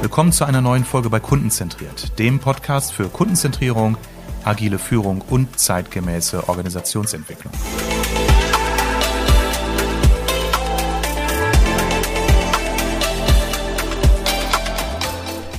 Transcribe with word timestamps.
Willkommen 0.00 0.30
zu 0.30 0.44
einer 0.44 0.60
neuen 0.60 0.84
Folge 0.84 1.10
bei 1.10 1.18
Kundenzentriert, 1.18 2.16
dem 2.20 2.38
Podcast 2.38 2.92
für 2.92 3.08
Kundenzentrierung, 3.08 3.96
agile 4.44 4.78
Führung 4.78 5.24
und 5.28 5.58
zeitgemäße 5.58 6.48
Organisationsentwicklung. 6.48 7.52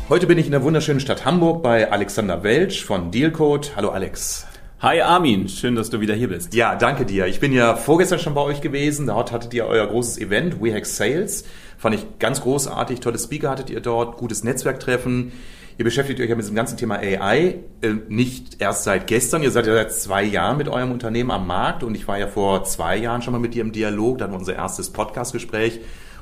Heute 0.07 0.27
bin 0.27 0.37
ich 0.37 0.45
in 0.45 0.53
der 0.53 0.63
wunderschönen 0.63 1.01
Stadt 1.01 1.25
Hamburg 1.25 1.61
bei 1.61 1.91
Alexander 1.91 2.41
Welsch 2.43 2.85
von 2.85 3.11
Dealcode. 3.11 3.75
Hallo 3.75 3.89
Alex. 3.89 4.45
Hi 4.81 5.01
Armin, 5.01 5.49
schön, 5.49 5.75
dass 5.75 5.89
du 5.89 5.99
wieder 5.99 6.13
hier 6.13 6.29
bist. 6.29 6.53
Ja, 6.53 6.73
danke 6.73 7.05
dir. 7.05 7.27
Ich 7.27 7.41
bin 7.41 7.51
ja 7.51 7.75
vorgestern 7.75 8.17
schon 8.17 8.33
bei 8.33 8.39
euch 8.39 8.61
gewesen. 8.61 9.07
Dort 9.07 9.33
hattet 9.33 9.53
ihr 9.53 9.65
euer 9.65 9.85
großes 9.85 10.17
Event, 10.19 10.63
WeHack 10.63 10.85
Sales. 10.85 11.43
Fand 11.77 11.95
ich 11.95 12.05
ganz 12.17 12.39
großartig. 12.39 13.01
Tolle 13.01 13.19
Speaker 13.19 13.49
hattet 13.49 13.69
ihr 13.69 13.81
dort, 13.81 14.15
gutes 14.15 14.45
Netzwerktreffen. 14.45 15.33
Ihr 15.77 15.83
beschäftigt 15.83 16.21
euch 16.21 16.29
ja 16.29 16.35
mit 16.37 16.47
dem 16.47 16.55
ganzen 16.55 16.77
Thema 16.77 16.95
AI 16.95 17.59
äh, 17.81 17.89
nicht 18.07 18.61
erst 18.61 18.85
seit 18.85 19.07
gestern. 19.07 19.43
Ihr 19.43 19.51
seid 19.51 19.67
ja 19.67 19.73
seit 19.73 19.91
zwei 19.91 20.23
Jahren 20.23 20.55
mit 20.55 20.69
eurem 20.69 20.93
Unternehmen 20.93 21.31
am 21.31 21.45
Markt 21.45 21.83
und 21.83 21.93
ich 21.93 22.07
war 22.07 22.17
ja 22.17 22.27
vor 22.27 22.63
zwei 22.63 22.95
Jahren 22.95 23.21
schon 23.21 23.33
mal 23.33 23.39
mit 23.39 23.55
dir 23.55 23.63
im 23.63 23.73
Dialog. 23.73 24.19
Da 24.19 24.25
hatten 24.25 24.33
unser 24.33 24.55
erstes 24.55 24.91
Podcast-Gespräch. 24.91 25.81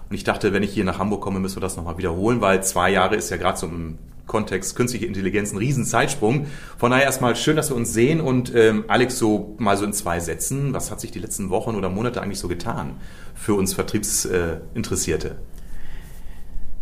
Und 0.09 0.15
ich 0.15 0.23
dachte, 0.23 0.51
wenn 0.51 0.63
ich 0.63 0.73
hier 0.73 0.83
nach 0.83 0.97
Hamburg 0.97 1.21
komme, 1.21 1.39
müssen 1.39 1.57
wir 1.57 1.61
das 1.61 1.77
nochmal 1.77 1.99
wiederholen, 1.99 2.41
weil 2.41 2.63
zwei 2.63 2.89
Jahre 2.89 3.17
ist 3.17 3.29
ja 3.29 3.37
gerade 3.37 3.59
so 3.59 3.67
im 3.67 3.99
Kontext 4.27 4.75
künstliche 4.75 5.05
Intelligenz 5.05 5.51
ein 5.51 5.57
Riesenzeitsprung. 5.57 6.45
Von 6.77 6.91
daher 6.91 7.05
erstmal 7.05 7.35
schön, 7.35 7.55
dass 7.55 7.69
wir 7.69 7.75
uns 7.75 7.93
sehen 7.93 8.21
und 8.21 8.53
ähm, 8.53 8.85
Alex, 8.87 9.17
so 9.17 9.55
mal 9.57 9.77
so 9.77 9.85
in 9.85 9.93
zwei 9.93 10.19
Sätzen, 10.19 10.73
was 10.73 10.91
hat 10.91 11.01
sich 11.01 11.11
die 11.11 11.19
letzten 11.19 11.49
Wochen 11.49 11.75
oder 11.75 11.89
Monate 11.89 12.21
eigentlich 12.21 12.39
so 12.39 12.47
getan 12.47 12.97
für 13.33 13.55
uns 13.55 13.73
Vertriebsinteressierte? 13.73 15.37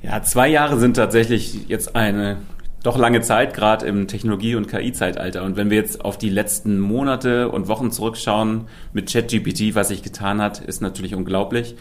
Ja, 0.01 0.21
zwei 0.23 0.47
Jahre 0.49 0.79
sind 0.79 0.95
tatsächlich 0.95 1.67
jetzt 1.67 1.95
eine 1.95 2.37
doch 2.85 2.97
lange 2.97 3.21
Zeit, 3.21 3.55
gerade 3.55 3.87
im 3.87 4.07
Technologie- 4.07 4.53
und 4.53 4.67
KI-Zeitalter. 4.67 5.43
Und 5.43 5.57
wenn 5.57 5.71
wir 5.71 5.77
jetzt 5.77 6.05
auf 6.05 6.19
die 6.19 6.29
letzten 6.29 6.79
Monate 6.79 7.49
und 7.49 7.67
Wochen 7.67 7.89
zurückschauen 7.89 8.67
mit 8.93 9.11
ChatGPT, 9.11 9.73
was 9.73 9.87
sich 9.87 10.03
getan 10.03 10.39
hat, 10.39 10.59
ist 10.59 10.81
natürlich 10.81 11.15
unglaublich. 11.15 11.75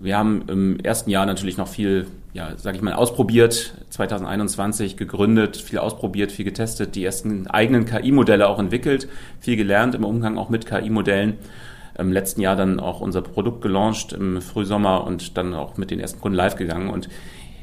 Wir 0.00 0.16
haben 0.16 0.44
im 0.48 0.80
ersten 0.80 1.10
Jahr 1.10 1.26
natürlich 1.26 1.56
noch 1.56 1.68
viel, 1.68 2.06
ja, 2.34 2.56
sage 2.56 2.76
ich 2.76 2.82
mal, 2.82 2.94
ausprobiert. 2.94 3.74
2021 3.90 4.96
gegründet, 4.96 5.56
viel 5.56 5.78
ausprobiert, 5.78 6.32
viel 6.32 6.44
getestet, 6.44 6.94
die 6.94 7.04
ersten 7.04 7.46
eigenen 7.46 7.86
KI-Modelle 7.86 8.48
auch 8.48 8.58
entwickelt, 8.58 9.08
viel 9.40 9.56
gelernt 9.56 9.94
im 9.94 10.04
Umgang 10.04 10.36
auch 10.36 10.48
mit 10.50 10.66
KI-Modellen. 10.66 11.34
Im 11.98 12.12
letzten 12.12 12.42
Jahr 12.42 12.56
dann 12.56 12.78
auch 12.78 13.00
unser 13.00 13.22
Produkt 13.22 13.62
gelauncht 13.62 14.12
im 14.12 14.42
Frühsommer 14.42 15.06
und 15.06 15.38
dann 15.38 15.54
auch 15.54 15.78
mit 15.78 15.90
den 15.90 15.98
ersten 15.98 16.20
Kunden 16.20 16.36
live 16.36 16.56
gegangen. 16.56 16.90
Und 16.90 17.08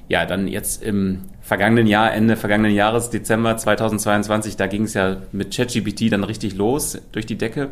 ja, 0.09 0.25
dann 0.25 0.47
jetzt 0.47 0.83
im 0.83 1.21
vergangenen 1.41 1.87
Jahr, 1.87 2.13
Ende 2.13 2.35
vergangenen 2.35 2.73
Jahres, 2.73 3.09
Dezember 3.09 3.55
2022, 3.57 4.57
da 4.57 4.67
ging 4.67 4.83
es 4.83 4.95
ja 4.95 5.17
mit 5.31 5.55
ChatGPT 5.55 6.11
dann 6.11 6.23
richtig 6.23 6.55
los 6.55 6.99
durch 7.11 7.25
die 7.25 7.37
Decke. 7.37 7.69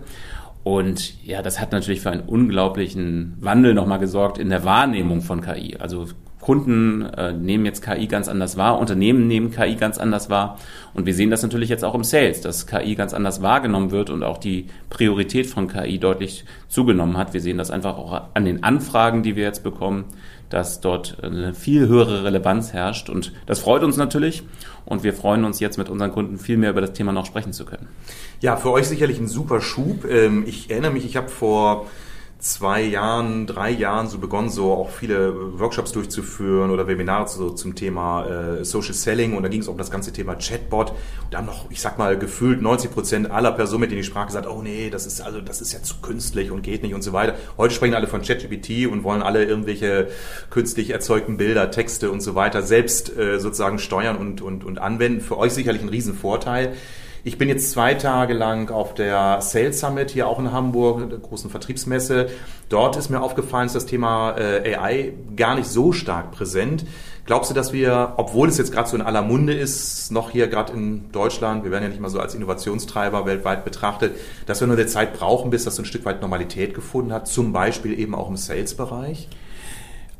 Und 0.63 1.23
ja, 1.25 1.41
das 1.41 1.59
hat 1.59 1.71
natürlich 1.71 2.01
für 2.01 2.11
einen 2.11 2.21
unglaublichen 2.21 3.37
Wandel 3.39 3.73
nochmal 3.73 3.99
gesorgt 3.99 4.37
in 4.37 4.49
der 4.49 4.63
Wahrnehmung 4.63 5.21
von 5.21 5.41
KI. 5.41 5.77
Also 5.79 6.07
Kunden 6.39 7.03
äh, 7.03 7.31
nehmen 7.33 7.65
jetzt 7.65 7.83
KI 7.83 8.07
ganz 8.07 8.27
anders 8.27 8.57
wahr, 8.57 8.79
Unternehmen 8.79 9.27
nehmen 9.27 9.51
KI 9.51 9.75
ganz 9.75 9.97
anders 9.97 10.29
wahr. 10.29 10.57
Und 10.93 11.05
wir 11.05 11.13
sehen 11.13 11.29
das 11.29 11.43
natürlich 11.43 11.69
jetzt 11.69 11.85
auch 11.85 11.95
im 11.95 12.03
Sales, 12.03 12.41
dass 12.41 12.67
KI 12.67 12.95
ganz 12.95 13.13
anders 13.13 13.41
wahrgenommen 13.41 13.91
wird 13.91 14.09
und 14.09 14.23
auch 14.23 14.37
die 14.37 14.65
Priorität 14.89 15.47
von 15.47 15.67
KI 15.67 15.99
deutlich 15.99 16.43
zugenommen 16.67 17.17
hat. 17.17 17.33
Wir 17.33 17.41
sehen 17.41 17.57
das 17.57 17.71
einfach 17.71 17.97
auch 17.97 18.21
an 18.33 18.45
den 18.45 18.63
Anfragen, 18.63 19.23
die 19.23 19.35
wir 19.35 19.43
jetzt 19.43 19.63
bekommen, 19.63 20.05
dass 20.51 20.81
dort 20.81 21.17
eine 21.23 21.53
viel 21.53 21.87
höhere 21.87 22.23
Relevanz 22.23 22.73
herrscht. 22.73 23.09
Und 23.09 23.33
das 23.47 23.59
freut 23.59 23.83
uns 23.83 23.97
natürlich. 23.97 24.43
Und 24.85 25.03
wir 25.03 25.13
freuen 25.13 25.45
uns 25.45 25.59
jetzt 25.59 25.77
mit 25.77 25.89
unseren 25.89 26.11
Kunden 26.11 26.37
viel 26.37 26.57
mehr 26.57 26.71
über 26.71 26.81
das 26.81 26.93
Thema 26.93 27.11
noch 27.11 27.25
sprechen 27.25 27.53
zu 27.53 27.65
können. 27.65 27.87
Ja, 28.41 28.57
für 28.57 28.71
euch 28.71 28.87
sicherlich 28.87 29.19
ein 29.19 29.27
super 29.27 29.61
Schub. 29.61 30.05
Ähm, 30.05 30.43
ich 30.45 30.69
erinnere 30.69 30.91
mich, 30.91 31.05
ich 31.05 31.15
habe 31.15 31.29
vor 31.29 31.87
zwei 32.41 32.81
Jahren, 32.81 33.45
drei 33.45 33.69
Jahren 33.69 34.07
so 34.07 34.17
begonnen, 34.17 34.49
so 34.49 34.73
auch 34.73 34.89
viele 34.89 35.59
Workshops 35.59 35.91
durchzuführen 35.91 36.71
oder 36.71 36.87
Webinare 36.87 37.27
so 37.27 37.51
zum 37.51 37.75
Thema 37.75 38.25
äh, 38.25 38.65
Social 38.65 38.95
Selling 38.95 39.37
und 39.37 39.43
da 39.43 39.49
ging 39.49 39.61
es 39.61 39.67
um 39.67 39.77
das 39.77 39.91
ganze 39.91 40.11
Thema 40.11 40.35
Chatbot. 40.35 40.89
Und 40.89 40.97
da 41.29 41.37
haben 41.37 41.45
noch, 41.45 41.69
ich 41.69 41.79
sag 41.79 41.99
mal, 41.99 42.17
gefühlt 42.17 42.59
90 42.59 42.91
Prozent 42.91 43.31
aller 43.31 43.51
Personen, 43.51 43.81
mit 43.81 43.91
denen 43.91 44.01
ich 44.01 44.07
sprach, 44.07 44.25
gesagt, 44.25 44.47
oh 44.47 44.63
nee, 44.63 44.89
das 44.89 45.05
ist 45.05 45.21
also 45.21 45.39
das 45.39 45.61
ist 45.61 45.71
ja 45.71 45.83
zu 45.83 45.95
künstlich 46.01 46.49
und 46.49 46.63
geht 46.63 46.81
nicht 46.81 46.95
und 46.95 47.03
so 47.03 47.13
weiter. 47.13 47.35
Heute 47.57 47.75
sprechen 47.75 47.93
alle 47.93 48.07
von 48.07 48.23
ChatGPT 48.23 48.91
und 48.91 49.03
wollen 49.03 49.21
alle 49.21 49.45
irgendwelche 49.45 50.07
künstlich 50.49 50.89
erzeugten 50.89 51.37
Bilder, 51.37 51.69
Texte 51.69 52.09
und 52.09 52.21
so 52.21 52.33
weiter 52.33 52.63
selbst 52.63 53.15
äh, 53.15 53.39
sozusagen 53.39 53.77
steuern 53.77 54.17
und, 54.17 54.41
und, 54.41 54.63
und 54.63 54.79
anwenden. 54.79 55.21
Für 55.21 55.37
euch 55.37 55.53
sicherlich 55.53 55.83
ein 55.83 55.89
Riesenvorteil. 55.89 56.73
Ich 57.23 57.37
bin 57.37 57.49
jetzt 57.49 57.69
zwei 57.69 57.93
Tage 57.93 58.33
lang 58.33 58.71
auf 58.71 58.95
der 58.95 59.41
Sales 59.41 59.79
Summit 59.79 60.09
hier 60.09 60.27
auch 60.27 60.39
in 60.39 60.51
Hamburg, 60.51 61.07
der 61.07 61.19
großen 61.19 61.51
Vertriebsmesse. 61.51 62.29
Dort 62.67 62.97
ist 62.97 63.09
mir 63.09 63.21
aufgefallen, 63.21 63.67
dass 63.67 63.73
das 63.73 63.85
Thema 63.85 64.35
äh, 64.39 64.75
AI 64.75 65.13
gar 65.35 65.53
nicht 65.53 65.67
so 65.67 65.91
stark 65.93 66.31
präsent. 66.31 66.83
Glaubst 67.27 67.51
du, 67.51 67.53
dass 67.53 67.73
wir, 67.73 68.13
obwohl 68.17 68.49
es 68.49 68.57
jetzt 68.57 68.71
gerade 68.71 68.89
so 68.89 68.95
in 68.95 69.03
aller 69.03 69.21
Munde 69.21 69.53
ist, 69.53 70.11
noch 70.11 70.31
hier 70.31 70.47
gerade 70.47 70.73
in 70.73 71.11
Deutschland, 71.11 71.63
wir 71.63 71.69
werden 71.69 71.83
ja 71.83 71.89
nicht 71.89 72.01
mal 72.01 72.09
so 72.09 72.19
als 72.19 72.33
Innovationstreiber 72.33 73.27
weltweit 73.27 73.65
betrachtet, 73.65 74.15
dass 74.47 74.59
wir 74.59 74.67
nur 74.67 74.75
der 74.75 74.87
Zeit 74.87 75.13
brauchen, 75.13 75.51
bis 75.51 75.63
das 75.63 75.75
so 75.75 75.83
ein 75.83 75.85
Stück 75.85 76.05
weit 76.05 76.21
Normalität 76.21 76.73
gefunden 76.73 77.13
hat, 77.13 77.27
zum 77.27 77.53
Beispiel 77.53 77.99
eben 77.99 78.15
auch 78.15 78.29
im 78.29 78.37
Sales-Bereich? 78.37 79.27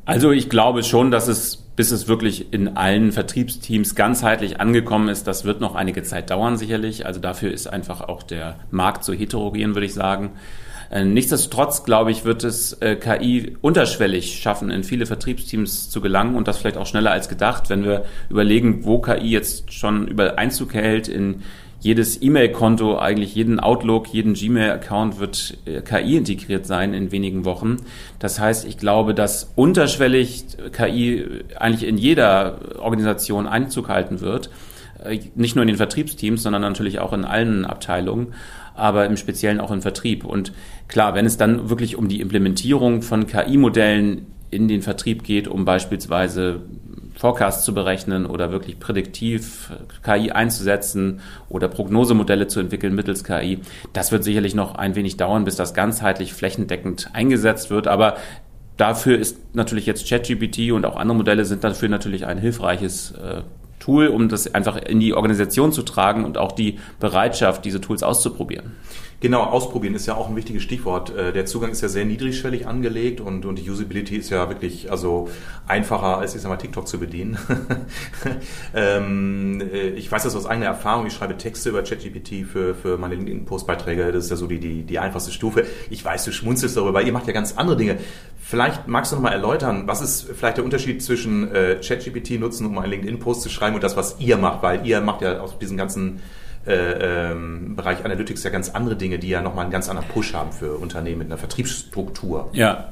Also 0.05 0.31
ich 0.31 0.49
glaube 0.49 0.83
schon, 0.83 1.11
dass 1.11 1.27
es, 1.27 1.57
bis 1.57 1.91
es 1.91 2.07
wirklich 2.07 2.51
in 2.53 2.75
allen 2.75 3.11
Vertriebsteams 3.11 3.95
ganzheitlich 3.95 4.59
angekommen 4.59 5.09
ist, 5.09 5.27
das 5.27 5.45
wird 5.45 5.61
noch 5.61 5.75
einige 5.75 6.03
Zeit 6.03 6.29
dauern 6.31 6.57
sicherlich. 6.57 7.05
Also 7.05 7.19
dafür 7.19 7.51
ist 7.51 7.67
einfach 7.67 8.01
auch 8.01 8.23
der 8.23 8.57
Markt 8.71 9.03
so 9.03 9.13
heterogen, 9.13 9.75
würde 9.75 9.85
ich 9.85 9.93
sagen. 9.93 10.31
Äh, 10.91 11.05
nichtsdestotrotz, 11.05 11.85
glaube 11.85 12.11
ich, 12.11 12.25
wird 12.25 12.43
es 12.43 12.73
äh, 12.81 12.97
KI 12.97 13.55
unterschwellig 13.61 14.39
schaffen, 14.41 14.69
in 14.71 14.83
viele 14.83 15.05
Vertriebsteams 15.05 15.89
zu 15.89 16.01
gelangen 16.01 16.35
und 16.35 16.49
das 16.49 16.57
vielleicht 16.57 16.75
auch 16.77 16.85
schneller 16.85 17.11
als 17.11 17.29
gedacht, 17.29 17.69
wenn 17.69 17.85
wir 17.85 18.03
überlegen, 18.29 18.83
wo 18.83 18.99
KI 18.99 19.29
jetzt 19.29 19.71
schon 19.71 20.07
über 20.07 20.37
Einzug 20.37 20.73
hält 20.73 21.07
in 21.07 21.43
jedes 21.81 22.21
E-Mail-Konto, 22.21 22.97
eigentlich 22.97 23.35
jeden 23.35 23.59
Outlook, 23.59 24.07
jeden 24.07 24.35
Gmail-Account 24.35 25.19
wird 25.19 25.57
äh, 25.65 25.81
KI 25.81 26.15
integriert 26.17 26.65
sein 26.65 26.93
in 26.93 27.11
wenigen 27.11 27.43
Wochen. 27.43 27.77
Das 28.19 28.39
heißt, 28.39 28.65
ich 28.65 28.77
glaube, 28.77 29.13
dass 29.13 29.51
unterschwellig 29.55 30.45
KI 30.71 31.25
eigentlich 31.59 31.87
in 31.87 31.97
jeder 31.97 32.79
Organisation 32.79 33.47
Einzug 33.47 33.89
halten 33.89 34.21
wird. 34.21 34.49
Äh, 35.03 35.19
nicht 35.35 35.55
nur 35.55 35.63
in 35.63 35.67
den 35.67 35.77
Vertriebsteams, 35.77 36.43
sondern 36.43 36.61
natürlich 36.61 36.99
auch 36.99 37.13
in 37.13 37.25
allen 37.25 37.65
Abteilungen 37.65 38.33
aber 38.73 39.05
im 39.05 39.17
Speziellen 39.17 39.59
auch 39.59 39.71
im 39.71 39.81
Vertrieb. 39.81 40.25
Und 40.25 40.53
klar, 40.87 41.13
wenn 41.13 41.25
es 41.25 41.37
dann 41.37 41.69
wirklich 41.69 41.95
um 41.95 42.07
die 42.07 42.21
Implementierung 42.21 43.01
von 43.01 43.27
KI-Modellen 43.27 44.27
in 44.49 44.67
den 44.67 44.81
Vertrieb 44.81 45.23
geht, 45.23 45.47
um 45.47 45.65
beispielsweise 45.65 46.61
Forecasts 47.21 47.65
zu 47.65 47.75
berechnen 47.75 48.25
oder 48.25 48.51
wirklich 48.51 48.79
prädiktiv 48.79 49.71
KI 50.01 50.31
einzusetzen 50.31 51.19
oder 51.49 51.67
Prognosemodelle 51.67 52.47
zu 52.47 52.59
entwickeln 52.59 52.95
mittels 52.95 53.23
KI. 53.23 53.59
Das 53.93 54.11
wird 54.11 54.23
sicherlich 54.23 54.55
noch 54.55 54.73
ein 54.73 54.95
wenig 54.95 55.17
dauern, 55.17 55.45
bis 55.45 55.55
das 55.55 55.75
ganzheitlich 55.75 56.33
flächendeckend 56.33 57.11
eingesetzt 57.13 57.69
wird. 57.69 57.87
Aber 57.87 58.15
dafür 58.75 59.19
ist 59.19 59.37
natürlich 59.53 59.85
jetzt 59.85 60.09
ChatGPT 60.09 60.71
und 60.71 60.83
auch 60.83 60.95
andere 60.95 61.15
Modelle 61.15 61.45
sind 61.45 61.63
dafür 61.63 61.89
natürlich 61.89 62.25
ein 62.25 62.39
hilfreiches 62.39 63.11
äh, 63.11 63.43
Tool, 63.77 64.07
um 64.07 64.27
das 64.27 64.55
einfach 64.55 64.77
in 64.77 64.99
die 64.99 65.13
Organisation 65.13 65.71
zu 65.71 65.83
tragen 65.83 66.25
und 66.25 66.39
auch 66.39 66.53
die 66.53 66.79
Bereitschaft, 66.99 67.65
diese 67.65 67.81
Tools 67.81 68.01
auszuprobieren. 68.01 68.71
Genau, 69.21 69.43
ausprobieren 69.43 69.93
ist 69.93 70.07
ja 70.07 70.15
auch 70.15 70.29
ein 70.29 70.35
wichtiges 70.35 70.63
Stichwort. 70.63 71.15
Äh, 71.15 71.31
der 71.31 71.45
Zugang 71.45 71.69
ist 71.69 71.81
ja 71.81 71.89
sehr 71.89 72.05
niedrigschwellig 72.05 72.65
angelegt 72.65 73.21
und, 73.21 73.45
und 73.45 73.59
die 73.59 73.69
Usability 73.69 74.15
ist 74.17 74.31
ja 74.31 74.49
wirklich 74.49 74.89
also 74.89 75.29
einfacher 75.67 76.17
als 76.17 76.33
ich 76.33 76.41
sag 76.41 76.49
mal 76.49 76.57
TikTok 76.57 76.87
zu 76.87 76.99
bedienen. 76.99 77.37
ähm, 78.73 79.61
äh, 79.61 79.89
ich 79.89 80.11
weiß 80.11 80.23
das 80.23 80.35
aus 80.35 80.47
eigener 80.47 80.65
Erfahrung. 80.65 81.05
Ich 81.05 81.13
schreibe 81.13 81.37
Texte 81.37 81.69
über 81.69 81.83
ChatGPT 81.83 82.47
für, 82.51 82.73
für 82.73 82.97
meine 82.97 83.13
LinkedIn-Postbeiträge. 83.13 84.11
Das 84.11 84.23
ist 84.23 84.31
ja 84.31 84.37
so 84.37 84.47
die, 84.47 84.59
die, 84.59 84.81
die 84.81 84.97
einfachste 84.97 85.31
Stufe. 85.31 85.67
Ich 85.91 86.03
weiß, 86.03 86.25
du 86.25 86.31
schmunzelst 86.31 86.75
darüber, 86.75 87.03
ihr 87.03 87.13
macht 87.13 87.27
ja 87.27 87.33
ganz 87.33 87.55
andere 87.55 87.77
Dinge. 87.77 87.97
Vielleicht 88.39 88.87
magst 88.87 89.11
du 89.11 89.17
noch 89.17 89.23
mal 89.23 89.33
erläutern, 89.33 89.83
was 89.85 90.01
ist 90.01 90.31
vielleicht 90.33 90.57
der 90.57 90.65
Unterschied 90.65 91.03
zwischen 91.03 91.53
äh, 91.53 91.75
ChatGPT 91.79 92.39
nutzen, 92.39 92.65
um 92.65 92.75
einen 92.79 92.89
LinkedIn-Post 92.89 93.43
zu 93.43 93.49
schreiben 93.49 93.75
und 93.75 93.83
das, 93.83 93.95
was 93.95 94.15
ihr 94.19 94.37
macht, 94.37 94.63
weil 94.63 94.83
ihr 94.87 94.99
macht 94.99 95.21
ja 95.21 95.41
aus 95.41 95.59
diesem 95.59 95.77
ganzen 95.77 96.21
äh, 96.65 97.31
ähm, 97.31 97.75
Bereich 97.75 98.03
Analytics 98.05 98.43
ja 98.43 98.49
ganz 98.49 98.69
andere 98.69 98.95
Dinge, 98.95 99.19
die 99.19 99.29
ja 99.29 99.41
nochmal 99.41 99.63
einen 99.63 99.71
ganz 99.71 99.89
anderen 99.89 100.07
Push 100.09 100.33
haben 100.33 100.51
für 100.51 100.75
Unternehmen 100.75 101.19
mit 101.19 101.27
einer 101.27 101.37
Vertriebsstruktur. 101.37 102.49
Ja. 102.53 102.89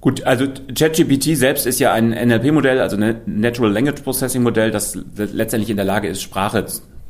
Gut, 0.00 0.24
also 0.24 0.46
ChatGPT 0.74 1.36
selbst 1.36 1.66
ist 1.66 1.80
ja 1.80 1.92
ein 1.92 2.10
NLP-Modell, 2.10 2.80
also 2.80 2.96
ein 2.96 3.22
Natural 3.26 3.72
Language 3.72 4.02
Processing 4.02 4.42
Modell, 4.42 4.70
das 4.70 4.96
letztendlich 5.16 5.70
in 5.70 5.76
der 5.76 5.86
Lage 5.86 6.06
ist, 6.06 6.22
Sprache 6.22 6.66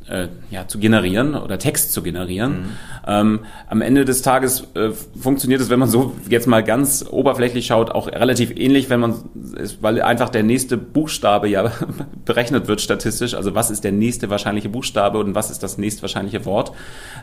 äh, 0.09 0.27
ja, 0.51 0.67
zu 0.67 0.79
generieren 0.79 1.35
oder 1.35 1.59
Text 1.59 1.93
zu 1.93 2.01
generieren. 2.01 2.51
Mhm. 2.51 2.65
Ähm, 3.07 3.39
am 3.69 3.81
Ende 3.81 4.05
des 4.05 4.21
Tages 4.21 4.67
äh, 4.73 4.91
funktioniert 5.19 5.61
es, 5.61 5.69
wenn 5.69 5.79
man 5.79 5.89
so 5.89 6.15
jetzt 6.29 6.47
mal 6.47 6.63
ganz 6.63 7.05
oberflächlich 7.09 7.65
schaut, 7.67 7.91
auch 7.91 8.07
relativ 8.07 8.51
ähnlich, 8.55 8.89
wenn 8.89 8.99
man 8.99 9.15
weil 9.81 10.01
einfach 10.01 10.29
der 10.29 10.43
nächste 10.43 10.77
Buchstabe 10.77 11.47
ja 11.47 11.71
berechnet 12.25 12.67
wird 12.67 12.81
statistisch. 12.81 13.33
Also 13.33 13.55
was 13.55 13.69
ist 13.69 13.83
der 13.83 13.91
nächste 13.91 14.29
wahrscheinliche 14.29 14.69
Buchstabe 14.69 15.19
und 15.19 15.35
was 15.35 15.51
ist 15.51 15.63
das 15.63 15.77
nächst 15.77 16.01
wahrscheinliche 16.01 16.45
Wort? 16.45 16.71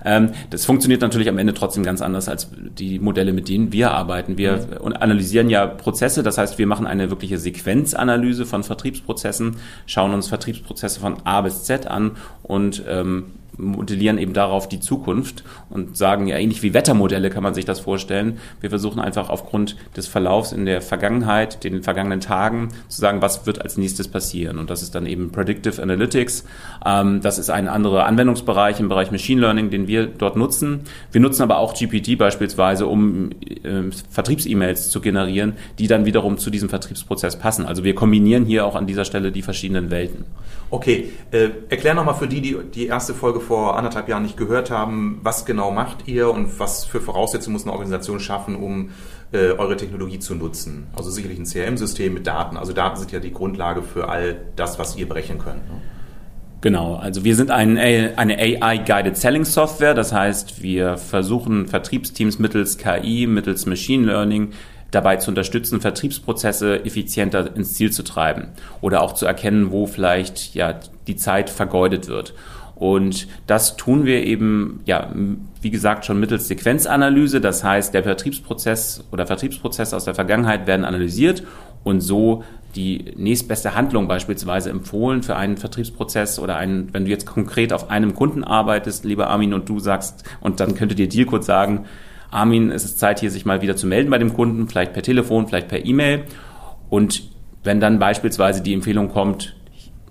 Ähm, 0.04 0.30
das 0.50 0.64
funktioniert 0.64 1.00
natürlich 1.00 1.28
am 1.28 1.38
Ende 1.38 1.54
trotzdem 1.54 1.82
ganz 1.82 2.00
anders 2.02 2.28
als 2.28 2.48
die 2.78 2.98
Modelle, 2.98 3.32
mit 3.32 3.48
denen 3.48 3.72
wir 3.72 3.92
arbeiten. 3.92 4.38
Wir 4.38 4.66
mhm. 4.82 4.94
analysieren 4.94 5.50
ja 5.50 5.66
Prozesse, 5.66 6.22
das 6.22 6.38
heißt, 6.38 6.58
wir 6.58 6.66
machen 6.66 6.86
eine 6.86 7.10
wirkliche 7.10 7.38
Sequenzanalyse 7.38 8.46
von 8.46 8.64
Vertriebsprozessen, 8.64 9.56
schauen 9.86 10.14
uns 10.14 10.28
Vertriebsprozesse 10.28 11.00
von 11.00 11.16
A 11.24 11.40
bis 11.42 11.64
Z 11.64 11.86
an 11.86 12.12
und 12.42 12.73
ähm, 12.86 13.26
modellieren 13.56 14.18
eben 14.18 14.32
darauf 14.32 14.68
die 14.68 14.80
Zukunft 14.80 15.44
und 15.70 15.96
sagen 15.96 16.26
ja 16.26 16.36
ähnlich 16.36 16.62
wie 16.62 16.74
Wettermodelle 16.74 17.30
kann 17.30 17.42
man 17.42 17.54
sich 17.54 17.64
das 17.64 17.80
vorstellen. 17.80 18.38
Wir 18.60 18.70
versuchen 18.70 19.00
einfach 19.00 19.28
aufgrund 19.28 19.76
des 19.96 20.06
Verlaufs 20.06 20.52
in 20.52 20.66
der 20.66 20.82
Vergangenheit, 20.82 21.64
den 21.64 21.82
vergangenen 21.82 22.20
Tagen 22.20 22.68
zu 22.88 23.00
sagen, 23.00 23.22
was 23.22 23.46
wird 23.46 23.62
als 23.62 23.76
nächstes 23.76 24.08
passieren. 24.08 24.58
Und 24.58 24.70
das 24.70 24.82
ist 24.82 24.94
dann 24.94 25.06
eben 25.06 25.30
Predictive 25.30 25.82
Analytics. 25.82 26.44
Ähm, 26.84 27.20
das 27.20 27.38
ist 27.38 27.50
ein 27.50 27.68
anderer 27.68 28.06
Anwendungsbereich 28.06 28.80
im 28.80 28.88
Bereich 28.88 29.10
Machine 29.10 29.40
Learning, 29.40 29.70
den 29.70 29.86
wir 29.86 30.06
dort 30.06 30.36
nutzen. 30.36 30.80
Wir 31.12 31.20
nutzen 31.20 31.42
aber 31.42 31.58
auch 31.58 31.74
GPT 31.74 32.18
beispielsweise, 32.18 32.86
um 32.86 33.30
äh, 33.32 33.90
Vertriebs-E-Mails 34.10 34.90
zu 34.90 35.00
generieren, 35.00 35.54
die 35.78 35.86
dann 35.86 36.04
wiederum 36.04 36.38
zu 36.38 36.50
diesem 36.50 36.68
Vertriebsprozess 36.68 37.38
passen. 37.38 37.66
Also 37.66 37.84
wir 37.84 37.94
kombinieren 37.94 38.44
hier 38.44 38.66
auch 38.66 38.74
an 38.74 38.86
dieser 38.86 39.04
Stelle 39.04 39.32
die 39.32 39.42
verschiedenen 39.42 39.90
Welten. 39.90 40.24
Okay, 40.70 41.10
äh, 41.30 41.50
erklär 41.68 41.94
nochmal 41.94 42.14
für 42.14 42.26
die, 42.26 42.40
die 42.40 42.56
die 42.74 42.86
erste 42.86 43.14
Folge 43.14 43.40
vor 43.44 43.76
anderthalb 43.76 44.08
Jahren 44.08 44.22
nicht 44.22 44.36
gehört 44.36 44.70
haben, 44.70 45.20
was 45.22 45.44
genau 45.44 45.70
macht 45.70 46.08
ihr 46.08 46.30
und 46.30 46.58
was 46.58 46.84
für 46.84 47.00
Voraussetzungen 47.00 47.52
muss 47.52 47.64
eine 47.64 47.72
Organisation 47.72 48.20
schaffen, 48.20 48.56
um 48.56 48.90
äh, 49.32 49.52
eure 49.52 49.76
Technologie 49.76 50.18
zu 50.18 50.34
nutzen? 50.34 50.88
Also 50.96 51.10
sicherlich 51.10 51.38
ein 51.38 51.44
CRM-System 51.44 52.14
mit 52.14 52.26
Daten. 52.26 52.56
Also 52.56 52.72
Daten 52.72 52.98
sind 52.98 53.12
ja 53.12 53.20
die 53.20 53.32
Grundlage 53.32 53.82
für 53.82 54.08
all 54.08 54.36
das, 54.56 54.78
was 54.78 54.96
ihr 54.96 55.08
berechnen 55.08 55.38
könnt. 55.38 55.68
Ne? 55.68 55.80
Genau, 56.64 56.94
also 56.94 57.24
wir 57.24 57.36
sind 57.36 57.50
ein, 57.50 57.76
eine 57.76 58.38
AI-Guided 58.38 59.18
Selling 59.18 59.44
Software, 59.44 59.92
das 59.92 60.14
heißt, 60.14 60.62
wir 60.62 60.96
versuchen 60.96 61.66
Vertriebsteams 61.66 62.38
mittels 62.38 62.78
KI, 62.78 63.26
mittels 63.26 63.66
Machine 63.66 64.06
Learning 64.06 64.52
dabei 64.90 65.16
zu 65.16 65.30
unterstützen, 65.30 65.82
Vertriebsprozesse 65.82 66.84
effizienter 66.84 67.54
ins 67.54 67.74
Ziel 67.74 67.92
zu 67.92 68.02
treiben 68.02 68.48
oder 68.80 69.02
auch 69.02 69.12
zu 69.12 69.26
erkennen, 69.26 69.72
wo 69.72 69.86
vielleicht 69.86 70.54
ja 70.54 70.80
die 71.06 71.16
Zeit 71.16 71.50
vergeudet 71.50 72.08
wird. 72.08 72.32
Und 72.76 73.28
das 73.46 73.76
tun 73.76 74.04
wir 74.04 74.24
eben, 74.24 74.80
ja, 74.84 75.10
wie 75.62 75.70
gesagt, 75.70 76.04
schon 76.04 76.18
mittels 76.18 76.48
Sequenzanalyse. 76.48 77.40
Das 77.40 77.62
heißt, 77.62 77.94
der 77.94 78.02
Vertriebsprozess 78.02 79.04
oder 79.12 79.26
Vertriebsprozesse 79.26 79.96
aus 79.96 80.04
der 80.04 80.14
Vergangenheit 80.14 80.66
werden 80.66 80.84
analysiert 80.84 81.44
und 81.84 82.00
so 82.00 82.42
die 82.74 83.12
nächstbeste 83.16 83.74
Handlung 83.76 84.08
beispielsweise 84.08 84.70
empfohlen 84.70 85.22
für 85.22 85.36
einen 85.36 85.56
Vertriebsprozess 85.56 86.40
oder 86.40 86.56
einen, 86.56 86.92
wenn 86.92 87.04
du 87.04 87.10
jetzt 87.10 87.26
konkret 87.26 87.72
auf 87.72 87.90
einem 87.90 88.14
Kunden 88.14 88.42
arbeitest, 88.42 89.04
lieber 89.04 89.28
Armin, 89.28 89.54
und 89.54 89.68
du 89.68 89.78
sagst, 89.78 90.24
und 90.40 90.58
dann 90.58 90.74
könnte 90.74 90.96
dir 90.96 91.08
Dealcode 91.08 91.44
sagen, 91.44 91.84
Armin, 92.30 92.72
es 92.72 92.84
ist 92.84 92.98
Zeit, 92.98 93.20
hier 93.20 93.30
sich 93.30 93.46
mal 93.46 93.62
wieder 93.62 93.76
zu 93.76 93.86
melden 93.86 94.10
bei 94.10 94.18
dem 94.18 94.34
Kunden, 94.34 94.66
vielleicht 94.68 94.92
per 94.92 95.02
Telefon, 95.02 95.46
vielleicht 95.46 95.68
per 95.68 95.84
E-Mail. 95.84 96.24
Und 96.90 97.22
wenn 97.62 97.78
dann 97.78 98.00
beispielsweise 98.00 98.60
die 98.60 98.74
Empfehlung 98.74 99.08
kommt, 99.08 99.54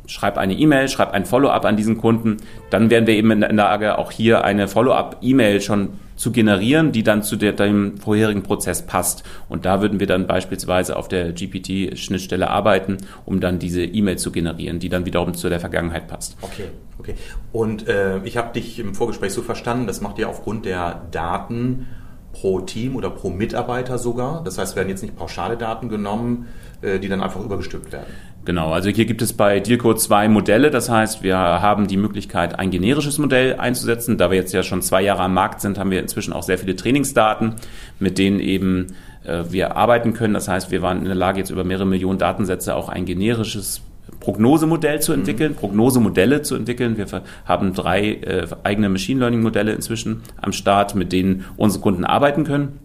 schreib 0.07 0.37
eine 0.37 0.53
E-Mail, 0.53 0.89
schreib 0.89 1.11
ein 1.11 1.25
Follow-up 1.25 1.65
an 1.65 1.77
diesen 1.77 1.97
Kunden, 1.97 2.37
dann 2.69 2.89
wären 2.89 3.07
wir 3.07 3.15
eben 3.15 3.31
in 3.31 3.39
der 3.41 3.53
Lage, 3.53 3.97
auch 3.97 4.11
hier 4.11 4.43
eine 4.43 4.67
Follow-up-E-Mail 4.67 5.61
schon 5.61 5.89
zu 6.15 6.31
generieren, 6.31 6.91
die 6.91 7.03
dann 7.03 7.23
zu 7.23 7.35
der, 7.35 7.53
dem 7.53 7.97
vorherigen 7.97 8.43
Prozess 8.43 8.85
passt. 8.85 9.23
Und 9.49 9.65
da 9.65 9.81
würden 9.81 9.99
wir 9.99 10.07
dann 10.07 10.27
beispielsweise 10.27 10.95
auf 10.95 11.07
der 11.07 11.33
GPT-Schnittstelle 11.33 12.49
arbeiten, 12.49 12.97
um 13.25 13.39
dann 13.39 13.59
diese 13.59 13.83
E-Mail 13.83 14.17
zu 14.17 14.31
generieren, 14.31 14.79
die 14.79 14.89
dann 14.89 15.05
wiederum 15.05 15.33
zu 15.33 15.49
der 15.49 15.59
Vergangenheit 15.59 16.07
passt. 16.07 16.37
Okay, 16.41 16.65
okay. 16.99 17.15
Und 17.51 17.87
äh, 17.87 18.19
ich 18.23 18.37
habe 18.37 18.53
dich 18.53 18.79
im 18.79 18.93
Vorgespräch 18.93 19.33
so 19.33 19.41
verstanden, 19.41 19.87
das 19.87 20.01
macht 20.01 20.19
ihr 20.19 20.29
aufgrund 20.29 20.65
der 20.65 21.01
Daten 21.11 21.87
pro 22.31 22.61
Team 22.61 22.95
oder 22.95 23.09
pro 23.09 23.29
Mitarbeiter 23.29 23.97
sogar. 23.97 24.43
Das 24.43 24.57
heißt, 24.57 24.75
werden 24.75 24.89
jetzt 24.89 25.03
nicht 25.03 25.15
pauschale 25.15 25.55
Daten 25.55 25.89
genommen, 25.89 26.47
äh, 26.81 26.99
die 26.99 27.07
dann 27.07 27.21
einfach 27.21 27.43
übergestülpt 27.43 27.91
werden. 27.91 28.07
Genau, 28.45 28.73
also 28.73 28.89
hier 28.89 29.05
gibt 29.05 29.21
es 29.21 29.31
bei 29.31 29.61
Dealcode 29.61 30.01
zwei 30.01 30.27
Modelle. 30.27 30.69
Das 30.69 30.89
heißt, 30.89 31.23
wir 31.23 31.37
haben 31.37 31.87
die 31.87 31.95
Möglichkeit, 31.95 32.59
ein 32.59 32.71
generisches 32.71 33.17
Modell 33.17 33.55
einzusetzen. 33.55 34.17
Da 34.17 34.31
wir 34.31 34.37
jetzt 34.37 34.53
ja 34.53 34.63
schon 34.63 34.81
zwei 34.81 35.01
Jahre 35.01 35.23
am 35.23 35.33
Markt 35.33 35.61
sind, 35.61 35.79
haben 35.79 35.91
wir 35.91 36.01
inzwischen 36.01 36.33
auch 36.33 36.43
sehr 36.43 36.57
viele 36.57 36.75
Trainingsdaten, 36.75 37.55
mit 37.99 38.17
denen 38.17 38.41
eben 38.41 38.87
äh, 39.23 39.43
wir 39.49 39.77
arbeiten 39.77 40.13
können. 40.13 40.33
Das 40.33 40.49
heißt, 40.49 40.71
wir 40.71 40.81
waren 40.81 40.99
in 40.99 41.05
der 41.05 41.15
Lage, 41.15 41.39
jetzt 41.39 41.51
über 41.51 41.63
mehrere 41.63 41.85
Millionen 41.85 42.19
Datensätze 42.19 42.75
auch 42.75 42.89
ein 42.89 43.05
generisches 43.05 43.81
Prognosemodell 44.19 45.01
zu 45.01 45.13
entwickeln, 45.13 45.53
mhm. 45.53 45.57
Prognosemodelle 45.57 46.41
zu 46.41 46.55
entwickeln. 46.55 46.97
Wir 46.97 47.05
haben 47.45 47.73
drei 47.73 48.13
äh, 48.13 48.47
eigene 48.63 48.89
Machine 48.89 49.21
Learning 49.21 49.41
Modelle 49.41 49.71
inzwischen 49.71 50.21
am 50.41 50.51
Start, 50.51 50.95
mit 50.95 51.13
denen 51.13 51.45
unsere 51.55 51.81
Kunden 51.81 52.03
arbeiten 52.03 52.43
können. 52.43 52.79